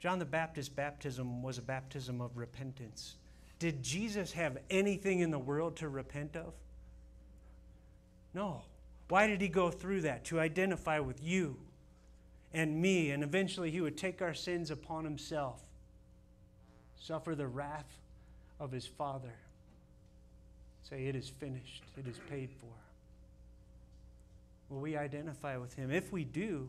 John 0.00 0.18
the 0.18 0.24
Baptist's 0.24 0.70
baptism 0.70 1.42
was 1.42 1.58
a 1.58 1.62
baptism 1.62 2.20
of 2.22 2.36
repentance. 2.36 3.16
Did 3.58 3.82
Jesus 3.82 4.32
have 4.32 4.56
anything 4.70 5.20
in 5.20 5.30
the 5.30 5.38
world 5.38 5.76
to 5.76 5.88
repent 5.88 6.34
of? 6.36 6.54
No. 8.32 8.62
Why 9.08 9.26
did 9.26 9.42
he 9.42 9.48
go 9.48 9.70
through 9.70 10.02
that? 10.02 10.24
To 10.26 10.40
identify 10.40 11.00
with 11.00 11.22
you 11.22 11.56
and 12.54 12.80
me, 12.80 13.10
and 13.10 13.22
eventually 13.22 13.70
he 13.70 13.82
would 13.82 13.98
take 13.98 14.22
our 14.22 14.32
sins 14.32 14.70
upon 14.70 15.04
himself, 15.04 15.60
suffer 16.98 17.34
the 17.34 17.46
wrath 17.46 17.98
of 18.58 18.72
his 18.72 18.86
Father. 18.86 19.34
Say, 20.82 21.06
It 21.06 21.14
is 21.14 21.28
finished, 21.28 21.82
it 21.98 22.08
is 22.08 22.18
paid 22.30 22.50
for. 22.58 22.72
Will 24.70 24.80
we 24.80 24.96
identify 24.96 25.56
with 25.58 25.74
him? 25.74 25.90
If 25.90 26.12
we 26.12 26.24
do, 26.24 26.68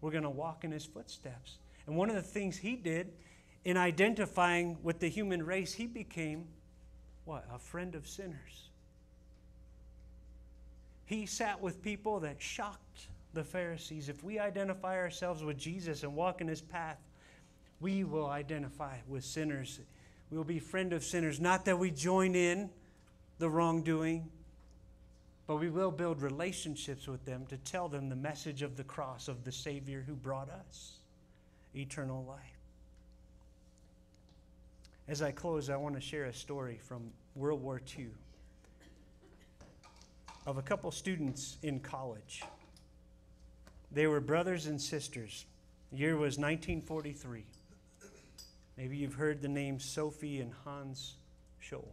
we're 0.00 0.10
going 0.10 0.24
to 0.24 0.30
walk 0.30 0.64
in 0.64 0.72
his 0.72 0.84
footsteps. 0.84 1.58
And 1.86 1.96
one 1.96 2.08
of 2.08 2.14
the 2.14 2.22
things 2.22 2.56
he 2.56 2.76
did 2.76 3.12
in 3.64 3.76
identifying 3.76 4.76
with 4.82 5.00
the 5.00 5.08
human 5.08 5.44
race, 5.44 5.72
he 5.72 5.86
became 5.86 6.46
what? 7.24 7.46
A 7.54 7.58
friend 7.58 7.94
of 7.94 8.08
sinners. 8.08 8.70
He 11.04 11.26
sat 11.26 11.60
with 11.60 11.82
people 11.82 12.20
that 12.20 12.40
shocked 12.42 13.06
the 13.32 13.44
Pharisees. 13.44 14.08
If 14.08 14.24
we 14.24 14.38
identify 14.38 14.96
ourselves 14.96 15.44
with 15.44 15.58
Jesus 15.58 16.02
and 16.02 16.14
walk 16.14 16.40
in 16.40 16.48
his 16.48 16.60
path, 16.60 16.98
we 17.80 18.04
will 18.04 18.26
identify 18.26 18.96
with 19.06 19.24
sinners. 19.24 19.80
We 20.30 20.36
will 20.36 20.44
be 20.44 20.58
friend 20.58 20.92
of 20.92 21.04
sinners. 21.04 21.40
Not 21.40 21.64
that 21.66 21.78
we 21.78 21.90
join 21.90 22.34
in 22.34 22.70
the 23.38 23.48
wrongdoing, 23.48 24.28
but 25.46 25.56
we 25.56 25.68
will 25.68 25.90
build 25.90 26.22
relationships 26.22 27.06
with 27.06 27.24
them 27.24 27.46
to 27.46 27.56
tell 27.58 27.88
them 27.88 28.08
the 28.08 28.16
message 28.16 28.62
of 28.62 28.76
the 28.76 28.84
cross 28.84 29.28
of 29.28 29.44
the 29.44 29.52
Savior 29.52 30.04
who 30.06 30.14
brought 30.14 30.48
us 30.48 30.98
eternal 31.74 32.24
life. 32.24 32.38
As 35.08 35.22
I 35.22 35.32
close, 35.32 35.68
I 35.68 35.76
want 35.76 35.94
to 35.94 36.00
share 36.00 36.26
a 36.26 36.34
story 36.34 36.78
from 36.82 37.10
World 37.34 37.62
War 37.62 37.80
II 37.98 38.08
of 40.46 40.58
a 40.58 40.62
couple 40.62 40.90
students 40.90 41.58
in 41.62 41.80
college. 41.80 42.42
They 43.90 44.06
were 44.06 44.20
brothers 44.20 44.66
and 44.66 44.80
sisters. 44.80 45.46
The 45.90 45.98
year 45.98 46.14
was 46.14 46.38
1943. 46.38 47.44
Maybe 48.76 48.96
you've 48.96 49.14
heard 49.14 49.42
the 49.42 49.48
names 49.48 49.84
Sophie 49.84 50.40
and 50.40 50.52
Hans 50.64 51.16
Scholl. 51.62 51.88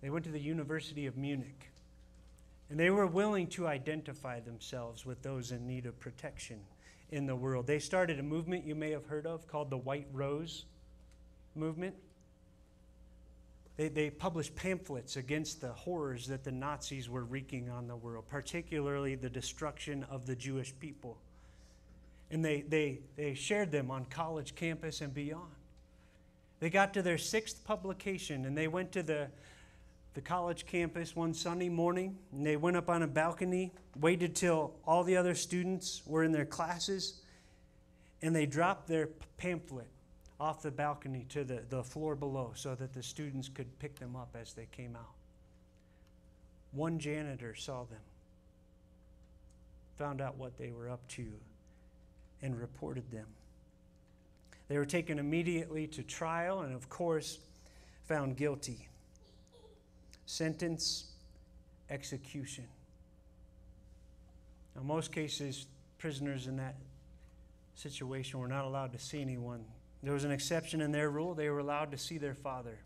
They 0.00 0.08
went 0.08 0.24
to 0.24 0.30
the 0.30 0.40
University 0.40 1.06
of 1.06 1.16
Munich, 1.16 1.69
and 2.70 2.78
they 2.78 2.90
were 2.90 3.06
willing 3.06 3.48
to 3.48 3.66
identify 3.66 4.38
themselves 4.38 5.04
with 5.04 5.22
those 5.22 5.50
in 5.50 5.66
need 5.66 5.86
of 5.86 5.98
protection 5.98 6.60
in 7.10 7.26
the 7.26 7.34
world. 7.34 7.66
They 7.66 7.80
started 7.80 8.20
a 8.20 8.22
movement 8.22 8.64
you 8.64 8.76
may 8.76 8.92
have 8.92 9.06
heard 9.06 9.26
of 9.26 9.46
called 9.48 9.70
the 9.70 9.76
White 9.76 10.06
Rose 10.12 10.64
Movement. 11.56 11.96
They, 13.76 13.88
they 13.88 14.10
published 14.10 14.54
pamphlets 14.54 15.16
against 15.16 15.60
the 15.60 15.72
horrors 15.72 16.28
that 16.28 16.44
the 16.44 16.52
Nazis 16.52 17.10
were 17.10 17.24
wreaking 17.24 17.68
on 17.68 17.88
the 17.88 17.96
world, 17.96 18.26
particularly 18.28 19.16
the 19.16 19.30
destruction 19.30 20.04
of 20.08 20.26
the 20.26 20.36
Jewish 20.36 20.72
people. 20.78 21.18
And 22.30 22.44
they, 22.44 22.60
they, 22.60 23.00
they 23.16 23.34
shared 23.34 23.72
them 23.72 23.90
on 23.90 24.04
college 24.04 24.54
campus 24.54 25.00
and 25.00 25.12
beyond. 25.12 25.50
They 26.60 26.70
got 26.70 26.94
to 26.94 27.02
their 27.02 27.18
sixth 27.18 27.64
publication 27.64 28.44
and 28.44 28.56
they 28.56 28.68
went 28.68 28.92
to 28.92 29.02
the, 29.02 29.28
the 30.14 30.20
college 30.20 30.66
campus 30.66 31.14
one 31.14 31.32
Sunday 31.32 31.68
morning 31.68 32.18
and 32.32 32.44
they 32.44 32.56
went 32.56 32.76
up 32.76 32.90
on 32.90 33.02
a 33.02 33.06
balcony, 33.06 33.72
waited 33.98 34.34
till 34.34 34.74
all 34.86 35.04
the 35.04 35.16
other 35.16 35.34
students 35.34 36.02
were 36.06 36.24
in 36.24 36.32
their 36.32 36.44
classes, 36.44 37.20
and 38.22 38.34
they 38.34 38.46
dropped 38.46 38.88
their 38.88 39.08
pamphlet 39.36 39.88
off 40.40 40.62
the 40.62 40.70
balcony 40.70 41.26
to 41.28 41.44
the, 41.44 41.62
the 41.68 41.84
floor 41.84 42.16
below 42.16 42.52
so 42.54 42.74
that 42.74 42.92
the 42.92 43.02
students 43.02 43.48
could 43.48 43.78
pick 43.78 43.98
them 43.98 44.16
up 44.16 44.34
as 44.40 44.54
they 44.54 44.66
came 44.72 44.96
out. 44.96 45.14
One 46.72 46.98
janitor 46.98 47.54
saw 47.54 47.84
them, 47.84 48.00
found 49.98 50.20
out 50.20 50.36
what 50.36 50.56
they 50.56 50.70
were 50.70 50.88
up 50.88 51.06
to, 51.08 51.26
and 52.42 52.58
reported 52.58 53.10
them. 53.10 53.26
They 54.68 54.78
were 54.78 54.86
taken 54.86 55.18
immediately 55.18 55.86
to 55.88 56.02
trial 56.02 56.60
and, 56.60 56.74
of 56.74 56.88
course, 56.88 57.38
found 58.04 58.36
guilty. 58.36 58.88
Sentence, 60.30 61.06
execution. 61.88 62.64
Now, 64.76 64.82
most 64.82 65.12
cases, 65.12 65.66
prisoners 65.98 66.46
in 66.46 66.56
that 66.56 66.76
situation 67.74 68.38
were 68.40 68.48
not 68.48 68.64
allowed 68.64 68.92
to 68.92 68.98
see 68.98 69.20
anyone 69.20 69.64
there 70.02 70.14
was 70.14 70.24
an 70.24 70.30
exception 70.30 70.80
in 70.80 70.92
their 70.92 71.10
rule. 71.10 71.34
They 71.34 71.50
were 71.50 71.58
allowed 71.58 71.92
to 71.92 71.98
see 71.98 72.18
their 72.18 72.34
father. 72.34 72.78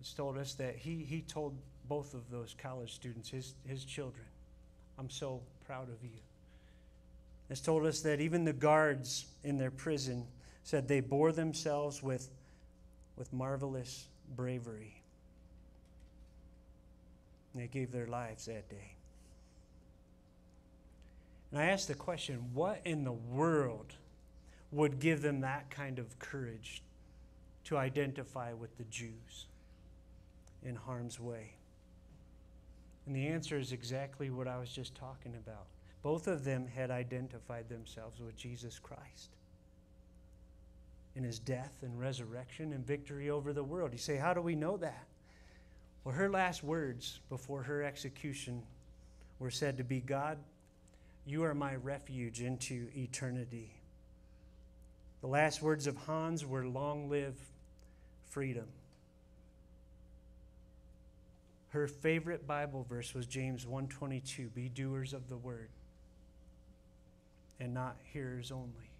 It's 0.00 0.12
told 0.12 0.36
us 0.36 0.54
that 0.54 0.76
he, 0.76 1.04
he 1.08 1.22
told 1.22 1.56
both 1.88 2.14
of 2.14 2.28
those 2.30 2.56
college 2.58 2.92
students, 2.92 3.28
his, 3.28 3.54
his 3.64 3.84
children, 3.84 4.24
I'm 4.98 5.10
so 5.10 5.40
proud 5.64 5.88
of 5.88 6.02
you. 6.02 6.18
It's 7.50 7.60
told 7.60 7.86
us 7.86 8.00
that 8.00 8.20
even 8.20 8.44
the 8.44 8.52
guards 8.52 9.26
in 9.44 9.58
their 9.58 9.70
prison 9.70 10.26
said 10.64 10.88
they 10.88 11.00
bore 11.00 11.32
themselves 11.32 12.02
with, 12.02 12.30
with 13.16 13.32
marvelous 13.32 14.08
bravery. 14.34 15.01
They 17.54 17.66
gave 17.66 17.92
their 17.92 18.06
lives 18.06 18.46
that 18.46 18.68
day. 18.68 18.96
And 21.50 21.60
I 21.60 21.66
asked 21.66 21.88
the 21.88 21.94
question 21.94 22.50
what 22.54 22.80
in 22.84 23.04
the 23.04 23.12
world 23.12 23.94
would 24.70 24.98
give 24.98 25.20
them 25.20 25.40
that 25.40 25.70
kind 25.70 25.98
of 25.98 26.18
courage 26.18 26.82
to 27.64 27.76
identify 27.76 28.54
with 28.54 28.76
the 28.78 28.84
Jews 28.84 29.46
in 30.62 30.74
harm's 30.74 31.20
way? 31.20 31.54
And 33.06 33.14
the 33.14 33.26
answer 33.26 33.58
is 33.58 33.72
exactly 33.72 34.30
what 34.30 34.48
I 34.48 34.58
was 34.58 34.70
just 34.70 34.94
talking 34.94 35.34
about. 35.34 35.66
Both 36.02 36.26
of 36.26 36.44
them 36.44 36.66
had 36.66 36.90
identified 36.90 37.68
themselves 37.68 38.20
with 38.20 38.36
Jesus 38.36 38.78
Christ 38.78 39.36
in 41.14 41.22
his 41.22 41.38
death 41.38 41.74
and 41.82 41.98
resurrection 41.98 42.72
and 42.72 42.86
victory 42.86 43.28
over 43.30 43.52
the 43.52 43.62
world. 43.62 43.92
You 43.92 43.98
say, 43.98 44.16
How 44.16 44.32
do 44.32 44.40
we 44.40 44.54
know 44.54 44.76
that? 44.78 45.06
Well, 46.04 46.14
her 46.14 46.28
last 46.28 46.64
words 46.64 47.20
before 47.28 47.62
her 47.62 47.82
execution 47.82 48.62
were 49.38 49.50
said 49.50 49.76
to 49.76 49.84
be 49.84 50.00
God, 50.00 50.38
you 51.24 51.44
are 51.44 51.54
my 51.54 51.76
refuge 51.76 52.40
into 52.40 52.88
eternity. 52.96 53.70
The 55.20 55.28
last 55.28 55.62
words 55.62 55.86
of 55.86 55.96
Hans 55.96 56.44
were 56.44 56.66
long 56.66 57.08
live 57.08 57.36
freedom. 58.30 58.66
Her 61.68 61.86
favorite 61.86 62.46
Bible 62.46 62.84
verse 62.88 63.14
was 63.14 63.26
James 63.26 63.64
122, 63.64 64.48
be 64.48 64.68
doers 64.68 65.12
of 65.14 65.28
the 65.28 65.36
word 65.36 65.68
and 67.60 67.72
not 67.72 67.96
hearers 68.12 68.50
only. 68.50 68.90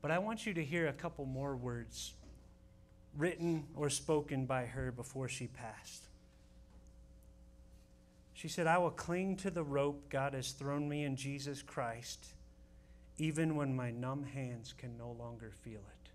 But 0.00 0.10
I 0.10 0.18
want 0.18 0.46
you 0.46 0.54
to 0.54 0.64
hear 0.64 0.88
a 0.88 0.92
couple 0.92 1.26
more 1.26 1.54
words 1.54 2.14
written 3.16 3.64
or 3.76 3.90
spoken 3.90 4.46
by 4.46 4.66
her 4.66 4.90
before 4.90 5.28
she 5.28 5.46
passed. 5.46 6.04
She 8.34 8.48
said, 8.48 8.66
I 8.66 8.78
will 8.78 8.90
cling 8.90 9.36
to 9.36 9.50
the 9.50 9.62
rope 9.62 10.08
God 10.10 10.34
has 10.34 10.52
thrown 10.52 10.88
me 10.88 11.04
in 11.04 11.16
Jesus 11.16 11.62
Christ 11.62 12.26
even 13.18 13.56
when 13.56 13.74
my 13.74 13.90
numb 13.90 14.24
hands 14.24 14.74
can 14.76 14.96
no 14.96 15.14
longer 15.18 15.52
feel 15.62 15.80
it. 15.80 16.10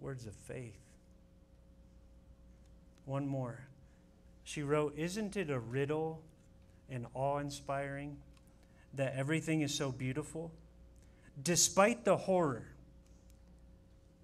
Words 0.00 0.26
of 0.26 0.34
faith. 0.34 0.78
One 3.06 3.26
more. 3.26 3.60
She 4.44 4.62
wrote, 4.62 4.96
Isn't 4.96 5.36
it 5.36 5.50
a 5.50 5.58
riddle 5.58 6.22
and 6.90 7.06
awe 7.14 7.38
inspiring 7.38 8.18
that 8.94 9.14
everything 9.16 9.62
is 9.62 9.74
so 9.74 9.90
beautiful? 9.90 10.52
Despite 11.42 12.04
the 12.04 12.16
horror, 12.16 12.66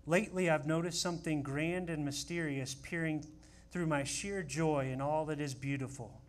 lately 0.07 0.51
I've 0.51 0.67
noticed 0.67 1.01
something 1.01 1.43
grand 1.43 1.91
and 1.91 2.05
mysterious 2.05 2.75
peering 2.75 3.25
through 3.71 3.87
my 3.87 4.05
sheer 4.05 4.43
joy 4.43 4.91
in 4.93 5.01
all 5.01 5.25
that 5.27 5.41
is 5.41 5.55
beautiful, 5.55 6.21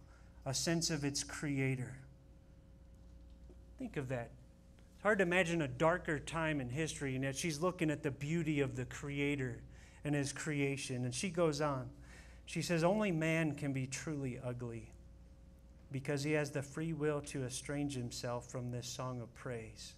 a 0.45 0.53
sense 0.53 0.89
of 0.89 1.03
its 1.03 1.23
creator. 1.23 1.95
Think 3.77 3.97
of 3.97 4.07
that. 4.09 4.31
It's 4.95 5.03
hard 5.03 5.17
to 5.17 5.23
imagine 5.23 5.61
a 5.61 5.67
darker 5.67 6.19
time 6.19 6.61
in 6.61 6.69
history, 6.69 7.15
and 7.15 7.23
yet 7.23 7.35
she's 7.35 7.59
looking 7.59 7.91
at 7.91 8.03
the 8.03 8.11
beauty 8.11 8.61
of 8.61 8.75
the 8.77 8.85
Creator 8.85 9.59
and 10.05 10.15
His 10.15 10.31
creation. 10.31 11.03
And 11.03 11.13
she 11.13 11.29
goes 11.29 11.59
on. 11.59 11.89
She 12.45 12.61
says, 12.61 12.83
Only 12.83 13.11
man 13.11 13.55
can 13.55 13.73
be 13.73 13.87
truly 13.87 14.39
ugly 14.41 14.93
because 15.91 16.23
he 16.23 16.31
has 16.31 16.51
the 16.51 16.61
free 16.61 16.91
will 16.91 17.21
to 17.21 17.43
estrange 17.43 17.95
himself 17.95 18.49
from 18.49 18.71
this 18.71 18.87
song 18.87 19.21
of 19.21 19.33
praise. 19.35 19.93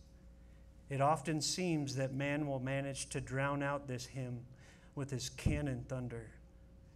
It 0.89 1.01
often 1.01 1.41
seems 1.41 1.95
that 1.95 2.13
man 2.13 2.47
will 2.47 2.59
manage 2.59 3.09
to 3.09 3.21
drown 3.21 3.63
out 3.63 3.87
this 3.87 4.05
hymn 4.05 4.41
with 4.93 5.09
his 5.09 5.29
cannon 5.29 5.85
thunder, 5.87 6.29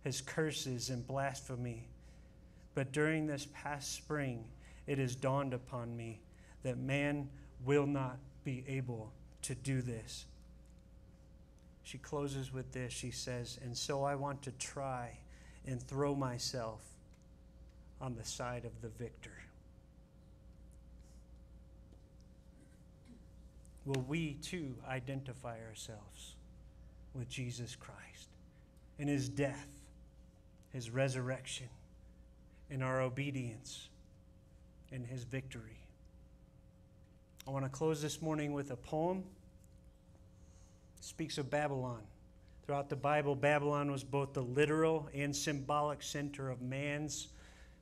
his 0.03 0.21
curses 0.21 0.89
and 0.89 1.05
blasphemy. 1.05 1.87
But 2.75 2.91
during 2.91 3.25
this 3.25 3.47
past 3.53 3.93
spring, 3.93 4.45
it 4.85 4.99
has 4.99 5.15
dawned 5.15 5.53
upon 5.53 5.95
me 5.95 6.21
that 6.63 6.77
man 6.77 7.29
will 7.65 7.87
not 7.87 8.17
be 8.43 8.63
able 8.67 9.11
to 9.41 9.55
do 9.55 9.81
this. 9.81 10.25
She 11.83 11.97
closes 11.97 12.53
with 12.53 12.71
this. 12.71 12.93
She 12.93 13.09
says, 13.09 13.59
And 13.63 13.75
so 13.75 14.03
I 14.03 14.13
want 14.13 14.43
to 14.43 14.51
try 14.51 15.17
and 15.65 15.81
throw 15.81 16.13
myself 16.13 16.81
on 17.99 18.15
the 18.15 18.23
side 18.23 18.65
of 18.65 18.81
the 18.81 18.89
victor. 18.89 19.31
Will 23.89 24.05
we 24.07 24.35
too 24.35 24.75
identify 24.87 25.57
ourselves 25.67 26.35
with 27.15 27.27
Jesus 27.27 27.75
Christ 27.75 28.29
in 28.99 29.07
his 29.07 29.27
death, 29.27 29.67
his 30.71 30.91
resurrection, 30.91 31.65
in 32.69 32.83
our 32.83 33.01
obedience, 33.01 33.89
in 34.91 35.03
his 35.03 35.23
victory? 35.23 35.79
I 37.47 37.49
want 37.49 37.65
to 37.65 37.69
close 37.69 37.99
this 37.99 38.21
morning 38.21 38.53
with 38.53 38.69
a 38.69 38.75
poem. 38.75 39.23
It 40.99 41.03
speaks 41.03 41.39
of 41.39 41.49
Babylon. 41.49 42.03
Throughout 42.67 42.89
the 42.89 42.95
Bible, 42.95 43.35
Babylon 43.35 43.89
was 43.89 44.03
both 44.03 44.33
the 44.33 44.43
literal 44.43 45.09
and 45.15 45.35
symbolic 45.35 46.03
center 46.03 46.51
of 46.51 46.61
man's 46.61 47.29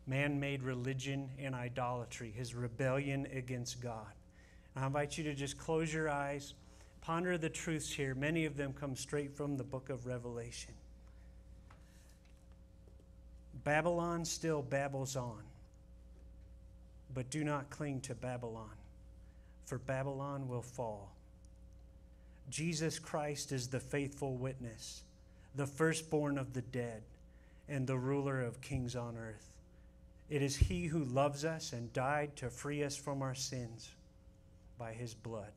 man 0.06 0.40
made 0.40 0.64
religion 0.64 1.30
and 1.38 1.54
idolatry, 1.54 2.32
his 2.34 2.56
rebellion 2.56 3.28
against 3.34 3.82
God. 3.82 4.08
I 4.78 4.86
invite 4.86 5.18
you 5.18 5.24
to 5.24 5.34
just 5.34 5.58
close 5.58 5.92
your 5.92 6.08
eyes, 6.08 6.54
ponder 7.02 7.36
the 7.36 7.50
truths 7.50 7.92
here. 7.92 8.14
Many 8.14 8.46
of 8.46 8.58
them 8.58 8.74
come 8.74 8.96
straight 8.96 9.36
from 9.36 9.58
the 9.58 9.64
book 9.64 9.90
of 9.90 10.06
Revelation. 10.06 10.76
Babylon 13.64 14.24
still 14.24 14.62
babbles 14.62 15.16
on, 15.16 15.42
but 17.12 17.32
do 17.32 17.44
not 17.44 17.72
cling 17.72 18.02
to 18.02 18.14
Babylon, 18.14 18.70
for 19.66 19.80
Babylon 19.80 20.48
will 20.48 20.62
fall. 20.62 21.12
Jesus 22.52 23.00
Christ 23.00 23.52
is 23.52 23.68
the 23.68 23.80
faithful 23.80 24.36
witness, 24.36 25.02
the 25.56 25.66
firstborn 25.66 26.38
of 26.38 26.54
the 26.54 26.62
dead, 26.62 27.02
and 27.68 27.88
the 27.88 27.98
ruler 27.98 28.44
of 28.44 28.62
kings 28.62 28.96
on 28.96 29.18
earth. 29.18 29.50
It 30.30 30.44
is 30.44 30.56
He 30.56 30.86
who 30.86 31.04
loves 31.04 31.44
us 31.44 31.74
and 31.74 31.92
died 31.94 32.36
to 32.36 32.52
free 32.52 32.84
us 32.84 32.96
from 32.96 33.24
our 33.24 33.36
sins 33.36 33.90
by 34.78 34.94
His 34.94 35.14
blood. 35.14 35.52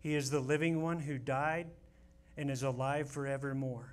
He 0.00 0.14
is 0.14 0.30
the 0.30 0.40
living 0.40 0.82
one 0.82 0.98
who 0.98 1.18
died 1.18 1.68
and 2.36 2.50
is 2.50 2.62
alive 2.62 3.08
forevermore. 3.08 3.92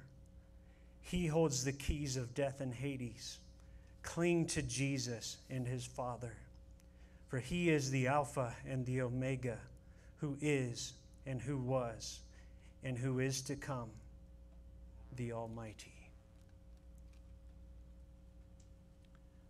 He 1.01 1.27
holds 1.27 1.63
the 1.63 1.71
keys 1.71 2.17
of 2.17 2.33
death 2.33 2.61
and 2.61 2.73
Hades. 2.73 3.39
Cling 4.01 4.45
to 4.47 4.61
Jesus 4.61 5.37
and 5.49 5.67
His 5.67 5.85
Father, 5.85 6.33
for 7.27 7.39
He 7.39 7.69
is 7.69 7.91
the 7.91 8.07
Alpha 8.07 8.55
and 8.67 8.85
the 8.85 9.01
Omega, 9.01 9.57
who 10.19 10.37
is 10.41 10.93
and 11.25 11.41
who 11.41 11.57
was 11.57 12.19
and 12.83 12.97
who 12.97 13.19
is 13.19 13.41
to 13.41 13.55
come, 13.55 13.89
the 15.17 15.33
Almighty. 15.33 15.93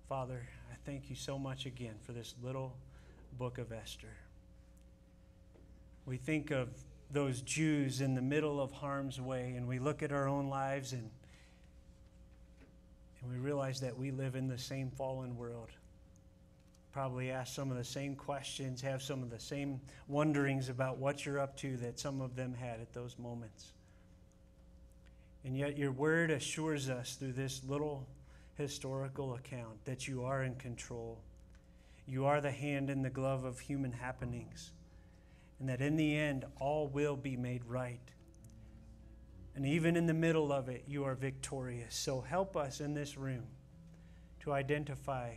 Father, 0.08 0.48
I 0.72 0.76
thank 0.86 1.10
you 1.10 1.16
so 1.16 1.38
much 1.38 1.68
again 1.68 1.94
for 2.02 2.14
this 2.14 2.34
little 2.42 2.76
book 3.38 3.60
of 3.60 3.72
Esther. 3.72 4.08
We 6.10 6.18
think 6.18 6.50
of 6.50 6.70
those 7.12 7.44
Jews 7.44 8.02
in 8.02 8.16
the 8.16 8.22
middle 8.22 8.60
of 8.60 8.72
harm's 8.72 9.22
way, 9.22 9.54
and 9.56 9.68
we 9.68 9.78
look 9.78 10.02
at 10.02 10.12
our 10.12 10.28
own 10.28 10.50
lives 10.50 10.92
and, 10.92 11.08
and 13.22 13.32
we 13.32 13.38
realize 13.38 13.80
that 13.82 13.96
we 13.96 14.10
live 14.10 14.34
in 14.34 14.48
the 14.48 14.58
same 14.58 14.90
fallen 14.90 15.38
world. 15.38 15.70
Probably 16.92 17.30
ask 17.30 17.54
some 17.54 17.70
of 17.70 17.78
the 17.78 17.84
same 17.84 18.16
questions, 18.16 18.82
have 18.82 19.04
some 19.04 19.22
of 19.22 19.30
the 19.30 19.40
same 19.40 19.80
wonderings 20.08 20.70
about 20.70 20.98
what 20.98 21.28
you're 21.28 21.38
up 21.38 21.56
to 21.58 21.78
that 21.78 22.00
some 22.00 22.22
of 22.22 22.36
them 22.36 22.56
had 22.56 22.80
at 22.80 22.92
those 22.92 23.16
moments. 23.20 23.74
And 25.46 25.56
yet, 25.56 25.78
your 25.78 25.92
word 25.92 26.32
assures 26.32 26.90
us 26.90 27.18
through 27.18 27.34
this 27.34 27.62
little 27.68 28.08
historical 28.56 29.36
account 29.36 29.86
that 29.86 30.08
you 30.08 30.24
are 30.24 30.42
in 30.42 30.56
control. 30.56 31.20
You 32.08 32.26
are 32.26 32.42
the 32.42 32.50
hand 32.50 32.90
in 32.90 33.04
the 33.04 33.12
glove 33.12 33.44
of 33.44 33.60
human 33.60 33.92
happenings. 33.92 34.72
And 35.60 35.68
that 35.70 35.82
in 35.82 35.96
the 35.96 36.18
end, 36.18 36.46
all 36.60 36.88
will 36.88 37.16
be 37.16 37.36
made 37.36 37.66
right. 37.66 38.00
And 39.56 39.66
even 39.66 39.98
in 39.98 40.06
the 40.06 40.14
middle 40.14 40.54
of 40.54 40.70
it, 40.70 40.86
you 40.88 41.04
are 41.04 41.16
victorious. 41.16 41.96
So 41.96 42.22
help 42.22 42.56
us 42.56 42.80
in 42.80 42.94
this 42.94 43.18
room 43.18 43.44
to 44.42 44.54
identify 44.54 45.34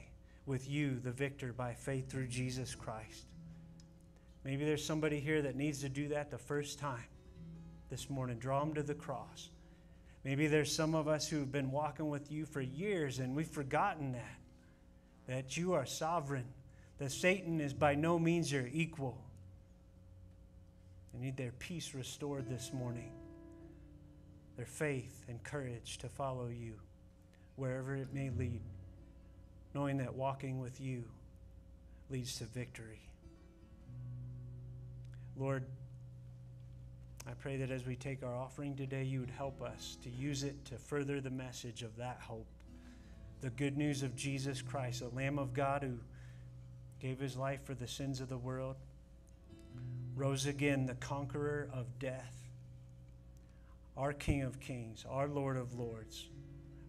with 0.47 0.69
you, 0.69 1.01
the 1.01 1.11
victor, 1.11 1.53
by 1.53 1.75
faith 1.75 2.09
through 2.09 2.29
Jesus 2.29 2.75
Christ. 2.75 3.27
Maybe 4.45 4.65
there's 4.65 4.85
somebody 4.85 5.21
here 5.21 5.43
that 5.43 5.57
needs 5.57 5.81
to 5.81 5.89
do 5.89 6.09
that 6.09 6.31
the 6.31 6.39
first 6.39 6.79
time 6.79 7.05
this 7.91 8.11
morning. 8.11 8.39
Draw 8.39 8.61
them 8.61 8.75
to 8.75 8.83
the 8.83 8.95
cross. 8.95 9.51
Maybe 10.25 10.47
there's 10.47 10.75
some 10.75 10.95
of 10.95 11.09
us 11.09 11.29
who've 11.29 11.51
been 11.51 11.71
walking 11.71 12.09
with 12.09 12.31
you 12.31 12.47
for 12.47 12.61
years 12.61 13.19
and 13.19 13.35
we've 13.35 13.49
forgotten 13.49 14.13
that. 14.13 14.39
That 15.29 15.57
you 15.57 15.73
are 15.73 15.87
sovereign, 15.87 16.47
that 16.99 17.13
Satan 17.13 17.61
is 17.61 17.73
by 17.73 17.95
no 17.95 18.19
means 18.19 18.51
your 18.51 18.69
equal. 18.73 19.19
They 21.13 21.21
need 21.21 21.37
their 21.37 21.53
peace 21.53 21.95
restored 21.95 22.49
this 22.49 22.73
morning, 22.73 23.13
their 24.57 24.67
faith 24.67 25.25
and 25.29 25.43
courage 25.43 25.99
to 25.99 26.09
follow 26.09 26.49
you 26.49 26.75
wherever 27.57 27.95
it 27.95 28.15
may 28.15 28.31
lead, 28.31 28.63
knowing 29.75 29.99
that 29.99 30.15
walking 30.15 30.59
with 30.59 30.81
you 30.81 31.05
leads 32.11 32.39
to 32.39 32.45
victory. 32.45 33.01
Lord, 35.37 35.65
I 37.27 37.33
pray 37.35 37.57
that 37.59 37.71
as 37.71 37.87
we 37.87 37.95
take 37.95 38.23
our 38.23 38.35
offering 38.35 38.75
today, 38.75 39.05
you 39.05 39.21
would 39.21 39.31
help 39.31 39.63
us 39.63 39.97
to 40.03 40.11
use 40.11 40.43
it 40.43 40.65
to 40.67 40.77
further 40.77 41.21
the 41.21 41.31
message 41.31 41.83
of 41.83 41.97
that 41.97 42.19
hope. 42.21 42.47
The 43.43 43.51
good 43.51 43.77
news 43.77 44.03
of 44.03 44.17
Jesus 44.17 44.61
Christ, 44.61 45.03
a 45.03 45.09
Lamb 45.09 45.39
of 45.39 45.53
God 45.53 45.83
who 45.83 45.99
gave 47.01 47.19
his 47.19 47.37
life 47.37 47.65
for 47.65 47.75
the 47.75 47.87
sins 47.87 48.21
of 48.21 48.29
the 48.29 48.39
world, 48.39 48.77
rose 50.15 50.47
again, 50.47 50.87
the 50.87 50.95
conqueror 50.95 51.69
of 51.73 51.99
death, 51.99 52.35
our 53.97 54.13
King 54.13 54.43
of 54.43 54.61
kings, 54.61 55.05
our 55.09 55.29
Lord 55.29 55.57
of 55.57 55.79
lords, 55.79 56.29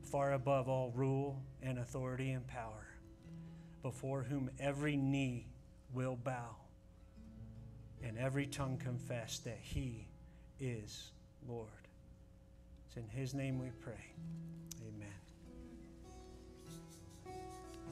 far 0.03 0.33
above 0.33 0.69
all 0.69 0.91
rule 0.95 1.41
and 1.61 1.79
authority 1.79 2.31
and 2.31 2.45
power, 2.47 2.87
before 3.81 4.23
whom 4.23 4.49
every 4.59 4.95
knee 4.95 5.47
will 5.93 6.15
bow 6.15 6.55
and 8.03 8.17
every 8.17 8.45
tongue 8.45 8.77
confess 8.77 9.39
that 9.39 9.59
he 9.61 10.07
is 10.59 11.11
Lord. 11.47 11.69
It's 12.87 12.97
in 12.97 13.07
His 13.09 13.33
name 13.33 13.59
we 13.59 13.69
pray. 13.81 14.13